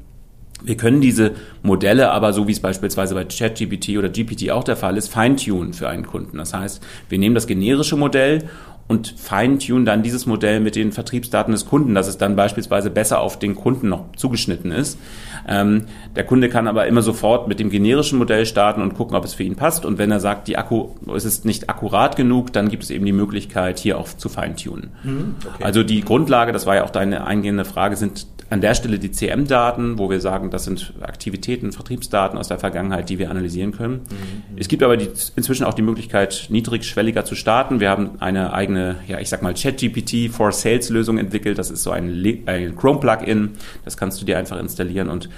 Wir 0.62 0.76
können 0.76 1.00
diese 1.00 1.32
Modelle 1.62 2.10
aber, 2.10 2.32
so 2.32 2.49
wie 2.49 2.52
es 2.52 2.60
beispielsweise 2.60 3.14
bei 3.14 3.25
ChatGPT 3.25 3.90
oder 3.96 4.08
GPT 4.08 4.50
auch 4.50 4.64
der 4.64 4.76
Fall 4.76 4.96
ist, 4.96 5.08
feintunen 5.08 5.72
für 5.72 5.88
einen 5.88 6.06
Kunden. 6.06 6.38
Das 6.38 6.52
heißt, 6.52 6.82
wir 7.08 7.19
nehmen 7.19 7.34
das 7.34 7.46
generische 7.46 7.96
Modell 7.96 8.49
und 8.88 9.14
feintunen 9.19 9.84
dann 9.84 10.02
dieses 10.02 10.25
Modell 10.26 10.60
mit 10.60 10.75
den 10.75 10.93
Vertriebsdaten 10.93 11.52
des 11.52 11.66
Kunden, 11.66 11.94
dass 11.94 12.08
es 12.08 12.16
dann 12.16 12.37
beispielsweise 12.37 12.90
besser 12.90 13.20
auf 13.20 13.38
den 13.38 13.55
Kunden 13.55 13.90
noch 13.90 14.06
zugeschnitten 14.16 14.72
ist. 14.72 14.99
Ähm, 15.46 15.84
der 16.16 16.25
Kunde 16.25 16.49
kann 16.49 16.66
aber 16.66 16.87
immer 16.87 17.02
sofort 17.02 17.49
mit 17.49 17.60
dem 17.60 17.69
generischen 17.69 18.19
Modell 18.19 18.46
starten 18.46 18.81
und 18.81 18.94
gucken, 18.94 19.14
ob 19.14 19.25
es 19.25 19.34
für 19.34 19.43
ihn 19.43 19.56
passt. 19.56 19.84
Und 19.84 19.99
wenn 19.99 20.10
er 20.10 20.20
sagt, 20.20 20.49
die 20.49 20.56
Akku, 20.56 20.88
es 21.14 21.26
ist 21.26 21.44
nicht 21.44 21.69
akkurat 21.69 22.16
genug, 22.16 22.52
dann 22.55 22.70
gibt 22.70 22.82
es 22.82 22.90
eben 22.90 23.05
die 23.05 23.12
Möglichkeit, 23.12 23.78
hier 23.78 23.99
auch 23.99 24.08
zu 24.08 24.31
feintunen. 24.31 24.90
Mhm, 25.02 25.34
okay. 25.46 25.64
Also 25.64 25.82
die 25.82 26.00
Grundlage, 26.00 26.52
das 26.52 26.64
war 26.64 26.76
ja 26.76 26.84
auch 26.84 26.90
deine 26.90 27.26
eingehende 27.26 27.66
Frage, 27.66 27.94
sind 27.96 28.26
an 28.50 28.61
der 28.61 28.75
Stelle 28.75 28.99
die 28.99 29.11
CM-Daten, 29.11 29.99
wo 29.99 30.09
wir 30.09 30.21
sagen, 30.21 30.50
das 30.50 30.65
sind 30.65 30.95
Aktivitäten, 31.00 31.73
Vertriebsdaten 31.73 32.39
aus 32.39 32.49
der 32.49 32.59
Vergangenheit, 32.59 33.09
die 33.11 33.19
wir 33.19 33.31
analysieren 33.31 33.73
können. 33.73 33.95
Mhm. 33.95 34.56
Es 34.56 34.69
gibt 34.69 34.83
aber 34.83 34.97
die, 34.97 35.09
inzwischen 35.37 35.65
auch 35.65 35.75
die 35.75 35.83
Möglichkeit, 35.83 36.47
niedrigschwelliger 36.49 37.25
zu 37.25 37.35
starten. 37.35 37.81
Wir 37.81 37.91
haben 37.91 38.21
eine 38.21 38.53
eigene, 38.53 38.97
ja, 39.06 39.19
ich 39.21 39.29
sag 39.29 39.43
mal, 39.43 39.55
ChatGPT 39.55 40.31
for 40.31 40.53
Sales 40.53 40.89
Lösung 40.89 41.19
entwickelt. 41.19 41.59
Das 41.59 41.71
ist 41.71 41.83
so 41.83 41.91
ein, 41.91 42.43
ein 42.47 42.77
Chrome-Plugin. 42.77 43.50
Das 43.85 43.97
kannst 43.97 44.21
du 44.21 44.25
dir 44.25 44.39
einfach 44.39 44.59
installieren 44.59 45.08
und 45.08 45.29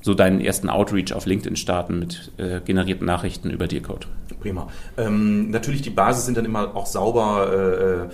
so 0.00 0.14
deinen 0.14 0.40
ersten 0.40 0.68
Outreach 0.68 1.12
auf 1.12 1.26
LinkedIn 1.26 1.56
starten 1.56 1.98
mit 1.98 2.32
äh, 2.38 2.60
generierten 2.64 3.06
Nachrichten 3.06 3.50
über 3.50 3.66
Dealcode. 3.66 4.06
Prima. 4.40 4.68
Ähm, 4.96 5.50
natürlich, 5.50 5.82
die 5.82 5.90
Basis 5.90 6.26
sind 6.26 6.36
dann 6.36 6.44
immer 6.44 6.76
auch 6.76 6.86
sauber 6.86 8.08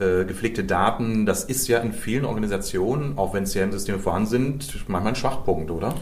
äh, 0.00 0.04
äh, 0.04 0.24
gepflegte 0.24 0.64
Daten. 0.64 1.26
Das 1.26 1.44
ist 1.44 1.68
ja 1.68 1.78
in 1.78 1.92
vielen 1.92 2.24
Organisationen, 2.24 3.18
auch 3.18 3.34
wenn 3.34 3.44
CRM-Systeme 3.44 3.98
vorhanden 3.98 4.28
sind, 4.28 4.88
manchmal 4.88 5.12
ein 5.12 5.16
Schwachpunkt, 5.16 5.70
oder? 5.70 5.94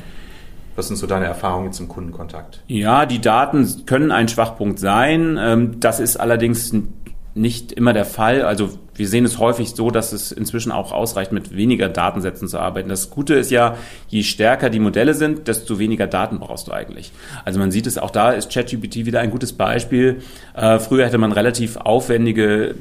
Was 0.74 0.88
sind 0.88 0.96
so 0.96 1.06
deine 1.06 1.24
Erfahrungen 1.24 1.72
im 1.78 1.88
Kundenkontakt? 1.88 2.62
Ja, 2.66 3.06
die 3.06 3.20
Daten 3.20 3.86
können 3.86 4.12
ein 4.12 4.28
Schwachpunkt 4.28 4.78
sein. 4.78 5.38
Ähm, 5.40 5.80
das 5.80 6.00
ist 6.00 6.16
allerdings 6.18 6.74
nicht 7.34 7.72
immer 7.72 7.92
der 7.92 8.04
Fall. 8.04 8.42
Also 8.42 8.70
wir 8.98 9.08
sehen 9.08 9.24
es 9.24 9.38
häufig 9.38 9.70
so, 9.70 9.90
dass 9.90 10.12
es 10.12 10.32
inzwischen 10.32 10.72
auch 10.72 10.92
ausreicht, 10.92 11.32
mit 11.32 11.56
weniger 11.56 11.88
Datensätzen 11.88 12.48
zu 12.48 12.58
arbeiten. 12.58 12.88
Das 12.88 13.10
Gute 13.10 13.34
ist 13.34 13.50
ja, 13.50 13.76
je 14.08 14.22
stärker 14.22 14.70
die 14.70 14.78
Modelle 14.78 15.14
sind, 15.14 15.48
desto 15.48 15.78
weniger 15.78 16.06
Daten 16.06 16.38
brauchst 16.38 16.68
du 16.68 16.72
eigentlich. 16.72 17.12
Also 17.44 17.58
man 17.58 17.70
sieht 17.70 17.86
es, 17.86 17.98
auch 17.98 18.10
da 18.10 18.32
ist 18.32 18.52
ChatGPT 18.52 19.06
wieder 19.06 19.20
ein 19.20 19.30
gutes 19.30 19.52
Beispiel. 19.52 20.22
Äh, 20.54 20.78
früher 20.78 21.06
hätte 21.06 21.18
man 21.18 21.32
relativ 21.32 21.76
aufwendige 21.76 22.70
äh, 22.70 22.74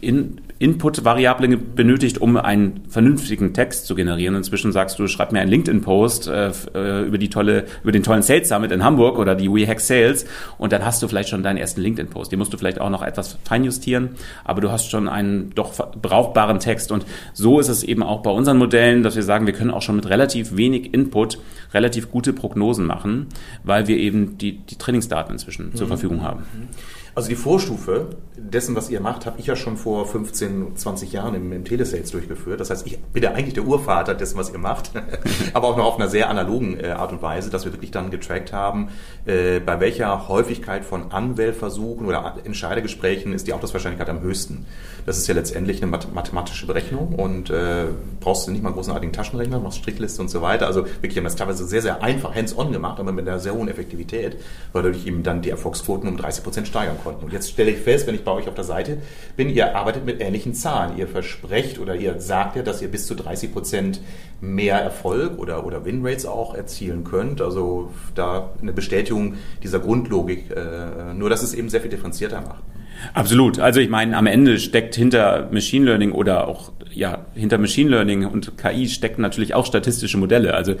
in 0.00 0.40
Input-Variablen 0.58 1.74
benötigt, 1.74 2.18
um 2.18 2.36
einen 2.36 2.84
vernünftigen 2.88 3.52
Text 3.52 3.86
zu 3.86 3.94
generieren. 3.94 4.34
Inzwischen 4.36 4.72
sagst 4.72 4.98
du, 4.98 5.08
schreib 5.08 5.32
mir 5.32 5.40
einen 5.40 5.50
LinkedIn-Post 5.50 6.28
äh, 6.28 6.52
äh, 6.74 7.02
über 7.02 7.18
die 7.18 7.28
tolle, 7.28 7.64
über 7.82 7.92
den 7.92 8.02
tollen 8.02 8.22
Sales 8.22 8.48
Summit 8.48 8.70
in 8.70 8.84
Hamburg 8.84 9.18
oder 9.18 9.34
die 9.34 9.52
WeHack 9.52 9.80
Sales 9.80 10.26
und 10.56 10.72
dann 10.72 10.84
hast 10.84 11.02
du 11.02 11.08
vielleicht 11.08 11.28
schon 11.28 11.42
deinen 11.42 11.56
ersten 11.56 11.80
LinkedIn-Post. 11.80 12.30
Den 12.32 12.38
musst 12.38 12.52
du 12.52 12.56
vielleicht 12.56 12.80
auch 12.80 12.88
noch 12.88 13.02
etwas 13.02 13.36
feinjustieren, 13.44 14.10
aber 14.44 14.60
du 14.60 14.70
hast 14.70 14.90
schon 14.90 15.08
einen 15.08 15.33
doch 15.54 15.72
brauchbaren 16.00 16.58
Text 16.58 16.92
und 16.92 17.04
so 17.32 17.60
ist 17.60 17.68
es 17.68 17.82
eben 17.82 18.02
auch 18.02 18.22
bei 18.22 18.30
unseren 18.30 18.58
Modellen, 18.58 19.02
dass 19.02 19.16
wir 19.16 19.22
sagen, 19.22 19.46
wir 19.46 19.52
können 19.52 19.70
auch 19.70 19.82
schon 19.82 19.96
mit 19.96 20.08
relativ 20.08 20.56
wenig 20.56 20.92
Input 20.94 21.38
relativ 21.72 22.10
gute 22.10 22.32
Prognosen 22.32 22.86
machen, 22.86 23.26
weil 23.62 23.88
wir 23.88 23.96
eben 23.96 24.38
die, 24.38 24.58
die 24.58 24.76
Trainingsdaten 24.76 25.32
inzwischen 25.32 25.70
mhm. 25.70 25.74
zur 25.74 25.88
Verfügung 25.88 26.22
haben. 26.22 26.40
Mhm. 26.40 26.68
Also 27.14 27.28
die 27.28 27.36
Vorstufe 27.36 28.08
dessen, 28.36 28.74
was 28.74 28.90
ihr 28.90 29.00
macht, 29.00 29.24
habe 29.24 29.38
ich 29.38 29.46
ja 29.46 29.54
schon 29.54 29.76
vor 29.76 30.04
15, 30.06 30.76
20 30.76 31.12
Jahren 31.12 31.34
im, 31.34 31.52
im 31.52 31.64
Telesales 31.64 32.10
durchgeführt. 32.10 32.58
Das 32.58 32.70
heißt, 32.70 32.86
ich 32.86 32.98
bin 32.98 33.22
ja 33.22 33.30
eigentlich 33.30 33.54
der 33.54 33.64
Urvater 33.64 34.14
dessen, 34.14 34.36
was 34.36 34.50
ihr 34.50 34.58
macht, 34.58 34.90
aber 35.54 35.68
auch 35.68 35.76
noch 35.76 35.84
auf 35.84 35.96
einer 35.96 36.08
sehr 36.08 36.28
analogen 36.28 36.80
äh, 36.80 36.88
Art 36.88 37.12
und 37.12 37.22
Weise, 37.22 37.50
dass 37.50 37.64
wir 37.64 37.72
wirklich 37.72 37.92
dann 37.92 38.10
getrackt 38.10 38.52
haben, 38.52 38.88
äh, 39.26 39.60
bei 39.60 39.78
welcher 39.78 40.26
Häufigkeit 40.28 40.84
von 40.84 41.12
Anwählversuchen 41.12 42.06
oder 42.06 42.34
Entscheidergesprächen 42.44 43.32
ist 43.32 43.46
die 43.46 43.52
Autoswahrscheinlichkeit 43.52 44.08
am 44.08 44.20
höchsten. 44.20 44.66
Das 45.06 45.16
ist 45.18 45.28
ja 45.28 45.34
letztendlich 45.34 45.82
eine 45.82 45.90
mathematische 45.90 46.66
Berechnung 46.66 47.14
und 47.14 47.50
äh, 47.50 47.84
brauchst 48.20 48.48
du 48.48 48.50
nicht 48.50 48.62
mal 48.62 48.70
einen 48.70 48.76
großartigen 48.76 49.12
Taschenrechner, 49.12 49.60
machst 49.60 49.78
Strichliste 49.78 50.20
und 50.20 50.28
so 50.28 50.42
weiter. 50.42 50.66
Also 50.66 50.86
wirklich 50.86 51.16
haben 51.16 51.24
das 51.24 51.36
teilweise 51.36 51.66
sehr, 51.66 51.82
sehr 51.82 52.02
einfach 52.02 52.34
hands-on 52.34 52.72
gemacht, 52.72 52.98
aber 52.98 53.12
mit 53.12 53.28
einer 53.28 53.38
sehr 53.38 53.54
hohen 53.54 53.68
Effektivität, 53.68 54.38
weil 54.72 54.82
dadurch 54.82 55.06
eben 55.06 55.22
dann 55.22 55.42
die 55.42 55.50
Erfolgsquoten 55.50 56.08
um 56.08 56.16
30 56.16 56.42
Prozent 56.42 56.66
steigern 56.66 56.96
konnten. 57.04 57.24
Und 57.24 57.32
jetzt 57.32 57.50
stelle 57.50 57.70
ich 57.70 57.78
fest, 57.78 58.06
wenn 58.06 58.14
ich 58.14 58.24
bei 58.24 58.32
euch 58.32 58.48
auf 58.48 58.54
der 58.54 58.64
Seite 58.64 58.98
bin, 59.36 59.50
ihr 59.50 59.76
arbeitet 59.76 60.04
mit 60.04 60.20
ähnlichen 60.20 60.54
Zahlen. 60.54 60.96
Ihr 60.96 61.06
versprecht 61.06 61.78
oder 61.78 61.94
ihr 61.94 62.20
sagt 62.20 62.56
ja, 62.56 62.62
dass 62.62 62.82
ihr 62.82 62.88
bis 62.88 63.06
zu 63.06 63.14
30 63.14 63.52
Prozent 63.52 64.00
mehr 64.40 64.78
Erfolg 64.78 65.38
oder, 65.38 65.64
oder 65.64 65.84
Winrates 65.84 66.26
auch 66.26 66.54
erzielen 66.54 67.04
könnt. 67.04 67.40
Also 67.40 67.90
da 68.14 68.50
eine 68.60 68.72
Bestätigung 68.72 69.34
dieser 69.62 69.78
Grundlogik, 69.78 70.50
äh, 70.50 71.14
nur 71.14 71.30
dass 71.30 71.42
es 71.42 71.54
eben 71.54 71.68
sehr 71.68 71.82
viel 71.82 71.90
differenzierter 71.90 72.40
macht. 72.40 72.64
Absolut. 73.12 73.58
Also 73.58 73.80
ich 73.80 73.88
meine, 73.88 74.16
am 74.16 74.26
Ende 74.26 74.58
steckt 74.58 74.94
hinter 74.94 75.48
Machine 75.52 75.84
Learning 75.84 76.12
oder 76.12 76.48
auch 76.48 76.72
ja 76.94 77.26
hinter 77.34 77.58
Machine 77.58 77.90
Learning 77.90 78.24
und 78.24 78.56
KI 78.56 78.88
stecken 78.88 79.22
natürlich 79.22 79.54
auch 79.54 79.66
statistische 79.66 80.16
Modelle. 80.16 80.54
Also 80.54 80.72
ja, 80.72 80.78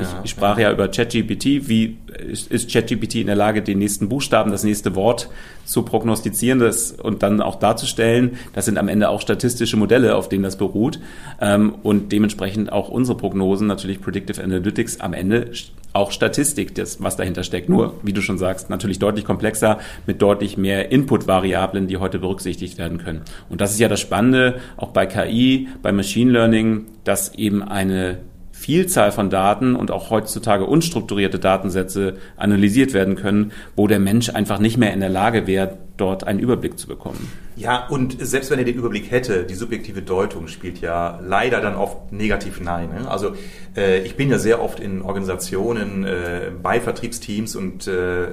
ich, 0.00 0.08
ich, 0.24 0.30
sprach 0.30 0.58
ja, 0.58 0.68
ja 0.68 0.72
über 0.72 0.88
ChatGPT. 0.88 1.68
Wie 1.68 1.98
ist, 2.30 2.50
ist 2.50 2.72
ChatGPT 2.72 3.16
in 3.16 3.26
der 3.26 3.36
Lage, 3.36 3.62
den 3.62 3.78
nächsten 3.78 4.08
Buchstaben, 4.08 4.50
das 4.50 4.64
nächste 4.64 4.94
Wort 4.94 5.28
zu 5.64 5.82
prognostizieren 5.82 6.60
das, 6.60 6.92
und 6.92 7.22
dann 7.22 7.40
auch 7.40 7.56
darzustellen? 7.56 8.38
Das 8.52 8.64
sind 8.64 8.78
am 8.78 8.88
Ende 8.88 9.08
auch 9.08 9.20
statistische 9.20 9.76
Modelle, 9.76 10.14
auf 10.14 10.28
denen 10.28 10.44
das 10.44 10.56
beruht 10.56 11.00
ähm, 11.40 11.74
und 11.82 12.12
dementsprechend 12.12 12.72
auch 12.72 12.88
unsere 12.88 13.16
Prognosen 13.16 13.66
natürlich 13.66 14.00
Predictive 14.00 14.42
Analytics 14.42 15.00
am 15.00 15.12
Ende 15.12 15.50
auch 15.96 16.12
Statistik, 16.12 16.74
das, 16.74 17.02
was 17.02 17.16
dahinter 17.16 17.42
steckt. 17.42 17.68
Nur, 17.68 17.94
wie 18.02 18.12
du 18.12 18.20
schon 18.20 18.38
sagst, 18.38 18.70
natürlich 18.70 18.98
deutlich 18.98 19.24
komplexer 19.24 19.78
mit 20.06 20.22
deutlich 20.22 20.56
mehr 20.56 20.92
Input-Variablen, 20.92 21.88
die 21.88 21.96
heute 21.96 22.18
berücksichtigt 22.18 22.78
werden 22.78 22.98
können. 22.98 23.22
Und 23.48 23.60
das 23.60 23.72
ist 23.72 23.80
ja 23.80 23.88
das 23.88 24.00
Spannende, 24.00 24.60
auch 24.76 24.90
bei 24.90 25.06
KI, 25.06 25.68
bei 25.82 25.92
Machine 25.92 26.30
Learning, 26.30 26.86
dass 27.04 27.34
eben 27.34 27.62
eine 27.62 28.18
Vielzahl 28.52 29.12
von 29.12 29.28
Daten 29.28 29.76
und 29.76 29.90
auch 29.90 30.10
heutzutage 30.10 30.64
unstrukturierte 30.64 31.38
Datensätze 31.38 32.14
analysiert 32.36 32.94
werden 32.94 33.14
können, 33.14 33.52
wo 33.76 33.86
der 33.86 33.98
Mensch 33.98 34.30
einfach 34.30 34.58
nicht 34.58 34.78
mehr 34.78 34.94
in 34.94 35.00
der 35.00 35.10
Lage 35.10 35.46
wäre, 35.46 35.76
dort 35.96 36.26
einen 36.26 36.38
Überblick 36.40 36.78
zu 36.78 36.88
bekommen. 36.88 37.30
Ja, 37.56 37.86
und 37.86 38.18
selbst 38.20 38.50
wenn 38.50 38.58
er 38.58 38.66
den 38.66 38.76
Überblick 38.76 39.10
hätte, 39.10 39.44
die 39.44 39.54
subjektive 39.54 40.02
Deutung 40.02 40.46
spielt 40.46 40.82
ja 40.82 41.18
leider 41.22 41.62
dann 41.62 41.74
oft 41.74 42.12
negativ 42.12 42.58
hinein. 42.58 42.90
Ne? 42.90 43.10
Also 43.10 43.32
äh, 43.74 44.02
ich 44.02 44.14
bin 44.14 44.30
ja 44.30 44.38
sehr 44.38 44.62
oft 44.62 44.78
in 44.78 45.00
Organisationen 45.00 46.04
äh, 46.04 46.50
bei 46.62 46.82
Vertriebsteams 46.82 47.56
und 47.56 47.86
äh, 47.86 48.26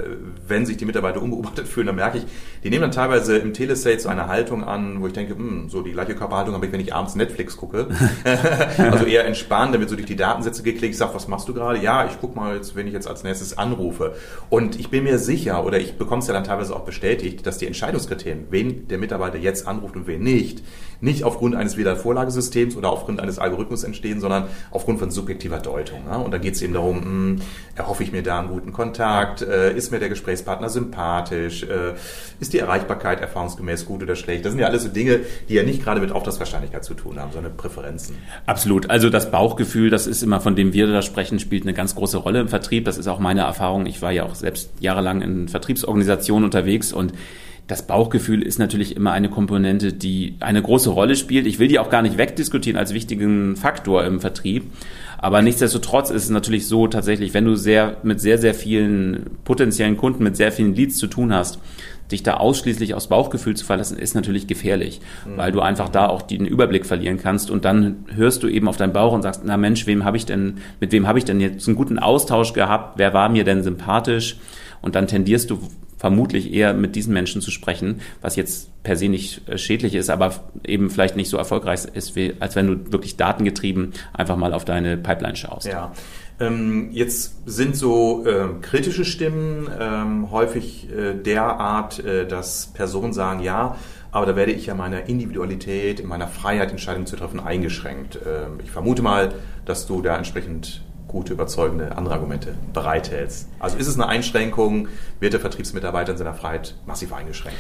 wenn 0.46 0.66
sich 0.66 0.76
die 0.76 0.84
Mitarbeiter 0.84 1.22
unbeobachtet 1.22 1.70
fühlen, 1.70 1.88
dann 1.88 1.96
merke 1.96 2.18
ich, 2.18 2.26
die 2.66 2.70
nehmen 2.70 2.82
dann 2.82 2.92
teilweise 2.92 3.38
im 3.38 3.54
Telesale 3.54 3.98
so 3.98 4.10
eine 4.10 4.28
Haltung 4.28 4.66
an, 4.66 5.02
wo 5.02 5.08
ich 5.08 5.14
denke, 5.14 5.36
hm, 5.36 5.70
so 5.70 5.82
die 5.82 5.94
gleiche 5.94 6.16
Körperhaltung 6.16 6.54
habe 6.54 6.66
ich, 6.66 6.74
wenn 6.74 6.82
ich 6.82 6.94
abends 6.94 7.16
Netflix 7.16 7.56
gucke. 7.56 7.88
also 8.78 9.06
eher 9.06 9.26
entspannt, 9.26 9.74
damit 9.74 9.88
so 9.90 9.96
durch 9.96 10.08
die 10.08 10.18
Datensätze 10.18 10.64
geklickt. 10.64 10.96
Ich 10.96 10.98
sage, 10.98 11.16
was 11.16 11.30
machst 11.30 11.48
du 11.48 11.54
gerade? 11.54 11.80
Ja, 11.80 12.06
ich 12.06 12.18
guck 12.20 12.36
mal, 12.36 12.58
jetzt, 12.58 12.76
wenn 12.76 12.88
ich 12.88 12.94
jetzt 12.94 13.08
als 13.08 13.24
nächstes 13.24 13.58
anrufe. 13.58 14.16
Und 14.50 14.78
ich 14.78 14.90
bin 14.90 15.06
mir 15.06 15.18
sicher, 15.18 15.66
oder 15.66 15.80
ich 15.80 15.98
bekomme 15.98 16.22
es 16.22 16.28
ja 16.28 16.34
dann 16.34 16.44
teilweise 16.44 16.76
auch 16.76 16.84
bestätigt, 16.84 17.48
dass 17.48 17.58
die 17.58 17.68
Entscheidungskriterien, 17.68 18.48
wen 18.50 18.90
der 18.90 18.98
Mitarbeiter 18.98 19.13
jetzt 19.38 19.68
anruft 19.68 19.96
und 19.96 20.08
wen 20.08 20.22
nicht, 20.22 20.64
nicht 21.04 21.26
aufgrund 21.26 21.56
eines 21.56 21.76
WLAN-Vorlagesystems 21.76 22.78
oder 22.78 22.90
aufgrund 22.90 23.20
eines 23.20 23.38
Algorithmus 23.38 23.84
entstehen, 23.84 24.22
sondern 24.22 24.46
aufgrund 24.72 25.00
von 25.00 25.12
subjektiver 25.12 25.60
Deutung. 25.60 26.06
Ne? 26.06 26.18
Und 26.18 26.32
da 26.32 26.38
geht 26.38 26.56
es 26.56 26.62
eben 26.62 26.74
darum, 26.74 26.98
mh, 26.98 27.04
hm, 27.04 27.42
erhoffe 27.76 28.04
ich 28.04 28.14
mir 28.14 28.24
da 28.24 28.40
einen 28.40 28.48
guten 28.48 28.72
Kontakt, 28.72 29.42
äh, 29.42 29.76
ist 29.76 29.92
mir 29.92 30.00
der 30.00 30.08
Gesprächspartner 30.08 30.70
sympathisch, 30.70 31.64
äh, 31.64 31.94
ist 32.40 32.54
die 32.54 32.60
Erreichbarkeit 32.60 33.20
erfahrungsgemäß 33.20 33.86
gut 33.86 34.02
oder 34.02 34.16
schlecht. 34.16 34.46
Das 34.46 34.54
sind 34.54 34.62
ja 34.62 34.68
alles 34.68 34.84
so 34.84 34.90
Dinge, 34.90 35.20
die 35.50 35.56
ja 35.56 35.64
nicht 35.64 35.84
gerade 35.84 36.00
mit 36.00 36.14
Auftragswahrscheinlichkeit 36.14 36.86
zu 36.86 36.94
tun 36.94 37.20
haben, 37.20 37.34
sondern 37.34 37.58
Präferenzen. 37.58 38.16
Absolut. 38.46 38.90
Also 38.90 39.10
das 39.10 39.30
Bauchgefühl, 39.30 39.90
das 39.90 40.08
ist 40.08 40.24
immer, 40.24 40.40
von 40.40 40.56
dem 40.56 40.72
wir 40.72 40.88
da 40.88 41.02
sprechen, 41.02 41.40
spielt 41.40 41.64
eine 41.64 41.74
ganz 41.74 41.96
große 41.96 42.18
Rolle 42.18 42.40
im 42.40 42.48
Vertrieb. 42.48 42.86
Das 42.86 42.98
ist 42.98 43.08
auch 43.08 43.20
meine 43.20 43.42
Erfahrung. 43.42 43.88
Ich 43.88 44.02
war 44.02 44.12
ja 44.12 44.24
auch 44.24 44.36
selbst 44.36 44.70
jahrelang 44.80 45.22
in 45.22 45.50
Vertriebsorganisationen 45.50 46.46
unterwegs 46.46 46.94
und 46.94 47.12
das 47.68 47.88
Bauchgefühl 47.88 48.42
ist 48.42 48.60
natürlich 48.60 48.96
immer 48.96 49.14
eine 49.14 49.30
Komponente, 49.30 49.94
die 49.94 50.36
eine 50.42 50.62
große 50.62 50.90
Rolle 50.90 51.16
spielt. 51.16 51.48
Ich 51.48 51.60
will 51.60 51.70
die 51.70 51.80
auch 51.80 51.90
gar 51.90 52.02
nicht 52.02 52.18
wegdiskutieren 52.18 52.78
als 52.78 52.94
wichtigen 52.94 53.56
Faktor 53.56 54.04
im 54.04 54.20
Vertrieb. 54.20 54.66
Aber 55.18 55.42
nichtsdestotrotz 55.42 56.10
ist 56.10 56.26
es 56.26 56.30
natürlich 56.30 56.68
so 56.68 56.88
tatsächlich, 56.88 57.34
wenn 57.34 57.46
du 57.46 57.56
sehr, 57.56 57.96
mit 58.04 58.20
sehr, 58.20 58.38
sehr 58.38 58.54
vielen 58.54 59.28
potenziellen 59.46 59.96
Kunden, 59.96 60.24
mit 60.24 60.36
sehr 60.36 60.52
vielen 60.52 60.76
Leads 60.76 60.98
zu 60.98 61.08
tun 61.08 61.34
hast, 61.34 61.60
dich 62.12 62.24
da 62.24 62.34
ausschließlich 62.34 62.94
aus 62.96 63.08
Bauchgefühl 63.08 63.56
zu 63.56 63.64
verlassen, 63.66 63.98
ist 63.98 64.14
natürlich 64.14 64.48
gefährlich, 64.48 65.00
mhm. 65.26 65.38
weil 65.38 65.54
du 65.54 65.62
einfach 65.62 65.88
da 65.88 66.08
auch 66.08 66.22
den 66.22 66.46
Überblick 66.46 66.86
verlieren 66.86 67.18
kannst 67.18 67.50
und 67.50 67.64
dann 67.64 68.04
hörst 68.14 68.44
du 68.44 68.50
eben 68.50 68.68
auf 68.68 68.76
deinen 68.76 68.92
Bauch 68.92 69.14
und 69.14 69.22
sagst, 69.22 69.44
na 69.46 69.56
Mensch, 69.56 69.88
wem 69.88 70.04
habe 70.04 70.18
ich 70.18 70.26
denn, 70.26 70.56
mit 70.82 70.92
wem 70.92 71.08
habe 71.08 71.20
ich 71.20 71.26
denn 71.26 71.40
jetzt 71.40 71.66
einen 71.68 71.78
guten 71.78 72.00
Austausch 72.00 72.52
gehabt? 72.52 72.98
Wer 72.98 73.14
war 73.14 73.30
mir 73.30 73.46
denn 73.46 73.64
sympathisch? 73.64 74.36
Und 74.82 74.96
dann 74.96 75.08
tendierst 75.08 75.50
du 75.50 75.60
vermutlich 76.04 76.54
eher 76.54 76.74
mit 76.74 76.98
diesen 76.98 77.14
Menschen 77.14 77.42
zu 77.42 77.50
sprechen, 77.50 78.02
was 78.20 78.36
jetzt 78.36 78.84
per 78.84 78.98
se 78.98 79.08
nicht 79.08 79.48
äh, 79.48 79.58
schädlich 79.58 79.96
ist, 79.96 80.10
aber 80.10 80.34
eben 80.66 80.90
vielleicht 80.90 81.16
nicht 81.16 81.30
so 81.30 81.38
erfolgreich 81.38 81.86
ist, 81.94 82.18
wie, 82.18 82.34
als 82.42 82.58
wenn 82.58 82.68
du 82.68 82.92
wirklich 82.92 83.16
datengetrieben 83.16 83.94
einfach 84.12 84.36
mal 84.36 84.54
auf 84.54 84.66
deine 84.66 84.98
Pipeline 84.98 85.38
schaust. 85.38 85.66
Ja. 85.66 85.94
Ähm, 86.42 86.90
jetzt 86.92 87.36
sind 87.46 87.78
so 87.78 88.26
äh, 88.26 88.48
kritische 88.62 89.06
Stimmen 89.06 89.70
ähm, 89.80 90.30
häufig 90.30 90.90
äh, 90.90 91.14
derart, 91.14 92.04
äh, 92.04 92.28
dass 92.28 92.74
Personen 92.74 93.14
sagen, 93.14 93.42
ja, 93.42 93.78
aber 94.12 94.26
da 94.26 94.36
werde 94.36 94.52
ich 94.52 94.66
ja 94.66 94.76
meiner 94.76 95.08
Individualität, 95.08 96.02
in 96.02 96.10
meiner 96.10 96.28
Freiheit, 96.28 96.72
Entscheidungen 96.72 97.08
zu 97.08 97.16
treffen, 97.16 97.40
eingeschränkt. 97.40 98.20
Ähm, 98.26 98.60
ich 98.62 98.72
vermute 98.72 99.02
mal, 99.02 99.36
dass 99.64 99.88
du 99.88 100.02
da 100.02 100.18
entsprechend 100.18 100.84
gute, 101.14 101.32
überzeugende 101.32 101.96
andere 101.96 102.16
Argumente 102.16 102.56
bereithältst. 102.74 103.48
Also 103.60 103.78
ist 103.78 103.88
es 103.88 103.96
eine 103.96 104.08
Einschränkung, 104.08 104.90
wird 105.22 105.32
der 105.32 105.40
Vertriebsmitarbeiter 105.40 106.12
in 106.12 106.18
seiner 106.18 106.34
Freiheit 106.34 106.76
massiv 106.86 107.14
eingeschränkt? 107.14 107.60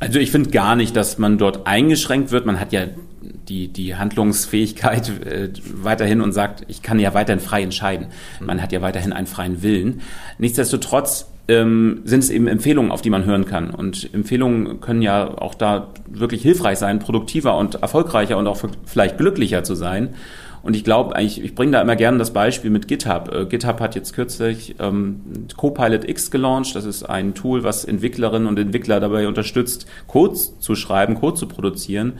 Also 0.00 0.18
ich 0.18 0.30
finde 0.30 0.50
gar 0.50 0.74
nicht, 0.74 0.96
dass 0.96 1.18
man 1.18 1.38
dort 1.38 1.66
eingeschränkt 1.66 2.30
wird. 2.32 2.44
Man 2.44 2.58
hat 2.58 2.72
ja 2.72 2.86
die, 3.22 3.68
die 3.68 3.94
Handlungsfähigkeit 3.94 5.08
äh, 5.24 5.50
weiterhin 5.74 6.20
und 6.20 6.32
sagt, 6.32 6.64
ich 6.68 6.82
kann 6.82 6.98
ja 6.98 7.14
weiterhin 7.14 7.40
frei 7.40 7.62
entscheiden. 7.62 8.08
Man 8.40 8.60
hat 8.60 8.72
ja 8.72 8.82
weiterhin 8.82 9.12
einen 9.12 9.26
freien 9.26 9.62
Willen. 9.62 10.00
Nichtsdestotrotz 10.38 11.28
ähm, 11.48 12.00
sind 12.04 12.20
es 12.20 12.30
eben 12.30 12.48
Empfehlungen, 12.48 12.90
auf 12.90 13.02
die 13.02 13.10
man 13.10 13.24
hören 13.24 13.44
kann. 13.44 13.70
Und 13.70 14.12
Empfehlungen 14.12 14.80
können 14.80 15.02
ja 15.02 15.38
auch 15.38 15.54
da 15.54 15.88
wirklich 16.06 16.42
hilfreich 16.42 16.78
sein, 16.78 16.98
produktiver 16.98 17.56
und 17.56 17.76
erfolgreicher 17.76 18.36
und 18.36 18.46
auch 18.46 18.58
vielleicht 18.84 19.18
glücklicher 19.18 19.62
zu 19.62 19.74
sein. 19.74 20.14
Und 20.66 20.74
ich 20.74 20.82
glaube, 20.82 21.14
eigentlich, 21.14 21.44
ich 21.44 21.54
bringe 21.54 21.70
da 21.70 21.80
immer 21.80 21.94
gerne 21.94 22.18
das 22.18 22.32
Beispiel 22.32 22.70
mit 22.70 22.88
GitHub. 22.88 23.32
Äh, 23.32 23.46
GitHub 23.46 23.78
hat 23.78 23.94
jetzt 23.94 24.14
kürzlich 24.14 24.74
ähm, 24.80 25.20
Copilot 25.56 26.08
X 26.08 26.32
gelauncht. 26.32 26.74
Das 26.74 26.84
ist 26.84 27.04
ein 27.04 27.34
Tool, 27.34 27.62
was 27.62 27.84
Entwicklerinnen 27.84 28.48
und 28.48 28.58
Entwickler 28.58 28.98
dabei 28.98 29.28
unterstützt, 29.28 29.86
Codes 30.08 30.58
zu 30.58 30.74
schreiben, 30.74 31.14
Code 31.14 31.36
zu 31.36 31.46
produzieren. 31.46 32.14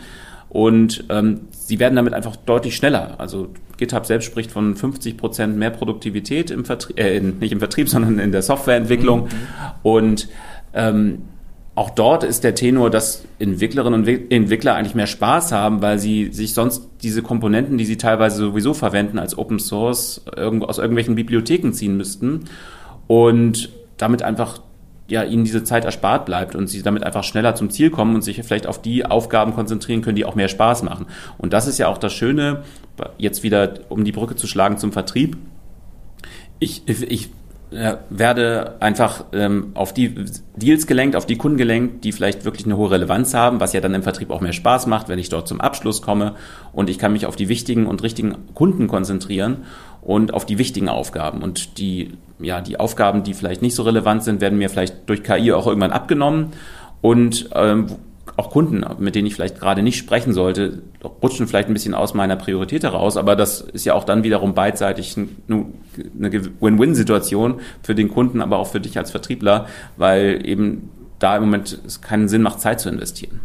Und 0.48 1.04
ähm, 1.08 1.40
sie 1.50 1.80
werden 1.80 1.96
damit 1.96 2.14
einfach 2.14 2.36
deutlich 2.36 2.76
schneller. 2.76 3.16
Also 3.18 3.48
GitHub 3.78 4.06
selbst 4.06 4.26
spricht 4.26 4.52
von 4.52 4.76
50 4.76 5.16
Prozent 5.16 5.56
mehr 5.56 5.70
Produktivität 5.70 6.52
im 6.52 6.64
Vertrieb, 6.64 7.00
äh, 7.00 7.18
nicht 7.18 7.50
im 7.50 7.58
Vertrieb, 7.58 7.88
sondern 7.88 8.20
in 8.20 8.30
der 8.30 8.42
Softwareentwicklung. 8.42 9.22
Mhm. 9.22 9.28
Und 9.82 10.28
ähm, 10.72 11.22
auch 11.76 11.90
dort 11.90 12.24
ist 12.24 12.42
der 12.42 12.54
Tenor, 12.54 12.88
dass 12.88 13.24
Entwicklerinnen 13.38 14.00
und 14.00 14.32
Entwickler 14.32 14.74
eigentlich 14.74 14.94
mehr 14.94 15.06
Spaß 15.06 15.52
haben, 15.52 15.82
weil 15.82 15.98
sie 15.98 16.32
sich 16.32 16.54
sonst 16.54 16.88
diese 17.02 17.22
Komponenten, 17.22 17.76
die 17.76 17.84
sie 17.84 17.98
teilweise 17.98 18.38
sowieso 18.38 18.72
verwenden, 18.72 19.18
als 19.18 19.36
Open 19.36 19.58
Source 19.58 20.22
aus 20.26 20.78
irgendwelchen 20.78 21.16
Bibliotheken 21.16 21.72
ziehen 21.72 21.98
müssten 21.98 22.46
und 23.06 23.68
damit 23.98 24.22
einfach 24.22 24.60
ja, 25.08 25.22
ihnen 25.22 25.44
diese 25.44 25.64
Zeit 25.64 25.84
erspart 25.84 26.24
bleibt 26.24 26.56
und 26.56 26.66
sie 26.66 26.82
damit 26.82 27.04
einfach 27.04 27.24
schneller 27.24 27.54
zum 27.54 27.68
Ziel 27.68 27.90
kommen 27.90 28.14
und 28.14 28.22
sich 28.22 28.42
vielleicht 28.42 28.66
auf 28.66 28.80
die 28.80 29.04
Aufgaben 29.04 29.54
konzentrieren 29.54 30.00
können, 30.00 30.16
die 30.16 30.24
auch 30.24 30.34
mehr 30.34 30.48
Spaß 30.48 30.82
machen. 30.82 31.06
Und 31.36 31.52
das 31.52 31.66
ist 31.66 31.76
ja 31.78 31.88
auch 31.88 31.98
das 31.98 32.14
Schöne, 32.14 32.62
jetzt 33.18 33.42
wieder 33.42 33.74
um 33.90 34.02
die 34.02 34.12
Brücke 34.12 34.34
zu 34.34 34.46
schlagen 34.46 34.78
zum 34.78 34.92
Vertrieb. 34.92 35.36
Ich, 36.58 36.88
ich 36.88 37.28
werde 38.10 38.76
einfach 38.80 39.24
ähm, 39.32 39.72
auf 39.74 39.92
die 39.92 40.14
Deals 40.56 40.86
gelenkt, 40.86 41.16
auf 41.16 41.26
die 41.26 41.36
Kunden 41.36 41.58
gelenkt, 41.58 42.04
die 42.04 42.12
vielleicht 42.12 42.44
wirklich 42.44 42.66
eine 42.66 42.76
hohe 42.76 42.90
Relevanz 42.90 43.34
haben, 43.34 43.60
was 43.60 43.72
ja 43.72 43.80
dann 43.80 43.94
im 43.94 44.02
Vertrieb 44.02 44.30
auch 44.30 44.40
mehr 44.40 44.52
Spaß 44.52 44.86
macht, 44.86 45.08
wenn 45.08 45.18
ich 45.18 45.28
dort 45.28 45.48
zum 45.48 45.60
Abschluss 45.60 46.02
komme 46.02 46.34
und 46.72 46.90
ich 46.90 46.98
kann 46.98 47.12
mich 47.12 47.26
auf 47.26 47.36
die 47.36 47.48
wichtigen 47.48 47.86
und 47.86 48.02
richtigen 48.02 48.34
Kunden 48.54 48.86
konzentrieren 48.88 49.64
und 50.02 50.32
auf 50.32 50.46
die 50.46 50.58
wichtigen 50.58 50.88
Aufgaben. 50.88 51.42
Und 51.42 51.78
die, 51.78 52.12
ja, 52.38 52.60
die 52.60 52.78
Aufgaben, 52.78 53.24
die 53.24 53.34
vielleicht 53.34 53.62
nicht 53.62 53.74
so 53.74 53.82
relevant 53.82 54.22
sind, 54.22 54.40
werden 54.40 54.58
mir 54.58 54.70
vielleicht 54.70 55.08
durch 55.08 55.22
KI 55.22 55.52
auch 55.52 55.66
irgendwann 55.66 55.92
abgenommen. 55.92 56.52
Und 57.00 57.50
ähm, 57.54 57.86
auch 58.36 58.50
Kunden, 58.50 58.84
mit 58.98 59.14
denen 59.14 59.26
ich 59.26 59.34
vielleicht 59.34 59.58
gerade 59.60 59.82
nicht 59.82 59.96
sprechen 59.96 60.32
sollte, 60.32 60.82
rutschen 61.22 61.46
vielleicht 61.46 61.68
ein 61.68 61.74
bisschen 61.74 61.94
aus 61.94 62.14
meiner 62.14 62.36
Priorität 62.36 62.82
heraus, 62.82 63.16
aber 63.16 63.36
das 63.36 63.60
ist 63.60 63.84
ja 63.84 63.94
auch 63.94 64.04
dann 64.04 64.24
wiederum 64.24 64.54
beidseitig 64.54 65.16
eine 65.16 65.66
Win-Win-Situation 66.60 67.60
für 67.82 67.94
den 67.94 68.08
Kunden, 68.08 68.40
aber 68.40 68.58
auch 68.58 68.66
für 68.66 68.80
dich 68.80 68.98
als 68.98 69.10
Vertriebler, 69.10 69.66
weil 69.96 70.44
eben 70.44 70.90
da 71.18 71.36
im 71.36 71.44
Moment 71.44 71.78
es 71.86 72.00
keinen 72.00 72.28
Sinn 72.28 72.42
macht, 72.42 72.60
Zeit 72.60 72.80
zu 72.80 72.88
investieren. 72.88 73.40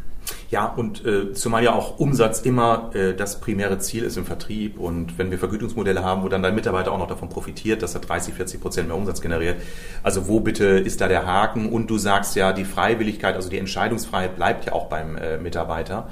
Ja, 0.49 0.65
und 0.65 1.05
äh, 1.05 1.33
zumal 1.33 1.63
ja 1.63 1.73
auch 1.73 1.99
Umsatz 1.99 2.41
immer 2.41 2.91
äh, 2.93 3.13
das 3.13 3.39
primäre 3.39 3.79
Ziel 3.79 4.03
ist 4.03 4.17
im 4.17 4.25
Vertrieb. 4.25 4.79
Und 4.79 5.17
wenn 5.17 5.31
wir 5.31 5.39
Vergütungsmodelle 5.39 6.03
haben, 6.03 6.23
wo 6.23 6.29
dann 6.29 6.43
dein 6.43 6.55
Mitarbeiter 6.55 6.91
auch 6.91 6.97
noch 6.97 7.07
davon 7.07 7.29
profitiert, 7.29 7.81
dass 7.81 7.95
er 7.95 8.01
30, 8.01 8.33
40 8.33 8.61
Prozent 8.61 8.87
mehr 8.87 8.97
Umsatz 8.97 9.21
generiert. 9.21 9.61
Also 10.03 10.27
wo 10.27 10.39
bitte 10.39 10.65
ist 10.65 11.01
da 11.01 11.07
der 11.07 11.25
Haken? 11.25 11.69
Und 11.69 11.89
du 11.89 11.97
sagst 11.97 12.35
ja, 12.35 12.53
die 12.53 12.65
Freiwilligkeit, 12.65 13.35
also 13.35 13.49
die 13.49 13.57
Entscheidungsfreiheit 13.57 14.35
bleibt 14.35 14.65
ja 14.65 14.73
auch 14.73 14.87
beim 14.87 15.15
äh, 15.15 15.37
Mitarbeiter. 15.37 16.09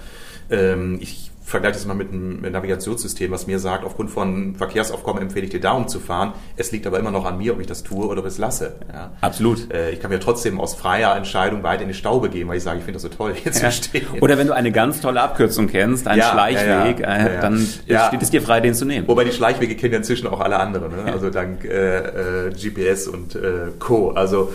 Ähm, 0.49 0.97
ich 1.01 1.31
vergleiche 1.49 1.73
das 1.73 1.85
mal 1.85 1.95
mit 1.95 2.11
einem 2.11 2.41
Navigationssystem, 2.41 3.31
was 3.31 3.47
mir 3.47 3.59
sagt, 3.59 3.83
aufgrund 3.83 4.11
von 4.11 4.55
Verkehrsaufkommen 4.55 5.21
empfehle 5.21 5.45
ich 5.45 5.51
dir 5.51 5.59
Daumen 5.59 5.87
zu 5.87 5.99
fahren. 5.99 6.33
Es 6.57 6.71
liegt 6.71 6.85
aber 6.85 6.99
immer 6.99 7.11
noch 7.11 7.25
an 7.25 7.37
mir, 7.37 7.53
ob 7.53 7.59
ich 7.59 7.67
das 7.67 7.83
tue 7.83 8.05
oder 8.05 8.19
ob 8.19 8.25
ich 8.25 8.33
es 8.33 8.37
lasse. 8.37 8.75
Ja. 8.91 9.11
Absolut. 9.21 9.71
Äh, 9.73 9.91
ich 9.91 9.99
kann 9.99 10.11
mir 10.11 10.19
trotzdem 10.19 10.59
aus 10.59 10.75
freier 10.75 11.15
Entscheidung 11.15 11.63
weiter 11.63 11.81
in 11.83 11.87
die 11.87 11.93
Staube 11.93 12.29
gehen, 12.29 12.47
weil 12.47 12.57
ich 12.57 12.63
sage, 12.63 12.79
ich 12.79 12.85
finde 12.85 12.95
das 12.95 13.03
so 13.03 13.09
toll, 13.09 13.33
hier 13.33 13.51
ja. 13.51 13.57
zu 13.57 13.71
stehen. 13.71 14.07
Oder 14.21 14.37
wenn 14.37 14.47
du 14.47 14.53
eine 14.53 14.71
ganz 14.71 15.01
tolle 15.01 15.21
Abkürzung 15.21 15.67
kennst, 15.67 16.07
einen 16.07 16.19
ja, 16.19 16.31
Schleichweg, 16.31 16.99
äh, 16.99 17.41
dann 17.41 17.57
steht 17.59 18.21
es 18.21 18.29
dir 18.29 18.41
frei, 18.41 18.61
den 18.61 18.73
zu 18.73 18.85
nehmen. 18.85 19.07
Wobei 19.07 19.23
die 19.23 19.31
Schleichwege 19.31 19.75
kennen 19.75 19.93
ja 19.93 19.97
inzwischen 19.97 20.27
auch 20.27 20.39
alle 20.39 20.59
anderen, 20.59 20.91
ne? 20.91 21.11
also 21.11 21.29
dank 21.29 21.65
äh, 21.65 22.47
äh 22.47 22.51
GPS 22.51 23.07
und 23.07 23.35
äh, 23.35 23.71
Co. 23.79 24.11
Also 24.11 24.51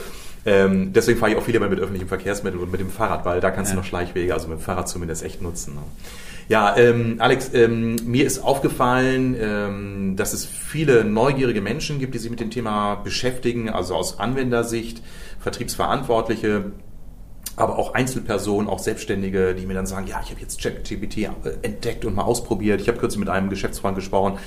ähm, 0.47 0.93
deswegen 0.93 1.19
fahre 1.19 1.33
ich 1.33 1.39
auch 1.39 1.43
viele 1.43 1.61
mal 1.61 1.69
mit 1.69 1.81
öffentlichen 1.81 2.09
Verkehrsmitteln 2.09 2.63
und 2.63 2.71
mit 2.71 2.81
dem 2.81 2.91
Fahrrad, 2.91 3.25
weil 3.25 3.41
da 3.41 3.51
kannst 3.51 3.73
du 3.73 3.77
noch 3.77 3.85
Schleichwege, 3.85 4.35
also 4.35 4.49
mit 4.49 4.59
dem 4.59 4.63
Fahrrad 4.63 4.89
zumindest 4.89 5.25
echt 5.25 5.41
nutzen. 5.41 5.75
Ne? 5.75 5.83
Ja, 6.49 6.77
ähm, 6.77 7.17
Alex, 7.21 7.51
ähm, 7.55 7.97
mir 8.05 8.27
ist 8.27 8.41
aufgefallen, 8.41 9.35
ähm, 9.41 10.17
dass 10.17 10.35
es 10.35 10.45
viele 10.45 11.05
neugierige 11.05 11.63
Menschen 11.63 11.99
gibt, 11.99 12.15
die 12.15 12.19
sich 12.19 12.31
mit 12.31 12.41
dem 12.41 12.51
Thema 12.51 12.97
beschäftigen, 12.97 13.71
also 13.71 13.95
aus 13.95 14.19
Anwendersicht, 14.21 15.03
Vertriebsverantwortliche, 15.41 16.73
aber 17.57 17.79
auch 17.79 17.95
Einzelpersonen, 17.95 18.69
auch 18.69 18.79
Selbstständige, 18.79 19.55
die 19.55 19.65
mir 19.65 19.75
dann 19.75 19.87
sagen, 19.87 20.07
ja, 20.07 20.21
ich 20.23 20.31
habe 20.31 20.41
jetzt 20.41 20.61
ChatGPT 20.61 21.19
äh, 21.19 21.29
entdeckt 21.63 22.05
und 22.05 22.15
mal 22.15 22.25
ausprobiert. 22.25 22.83
Ich 22.83 22.89
habe 22.89 22.99
kürzlich 22.99 23.21
mit 23.21 23.31
einem 23.31 23.49
Geschäftsfreund 23.49 23.95
gesprochen, 23.95 24.39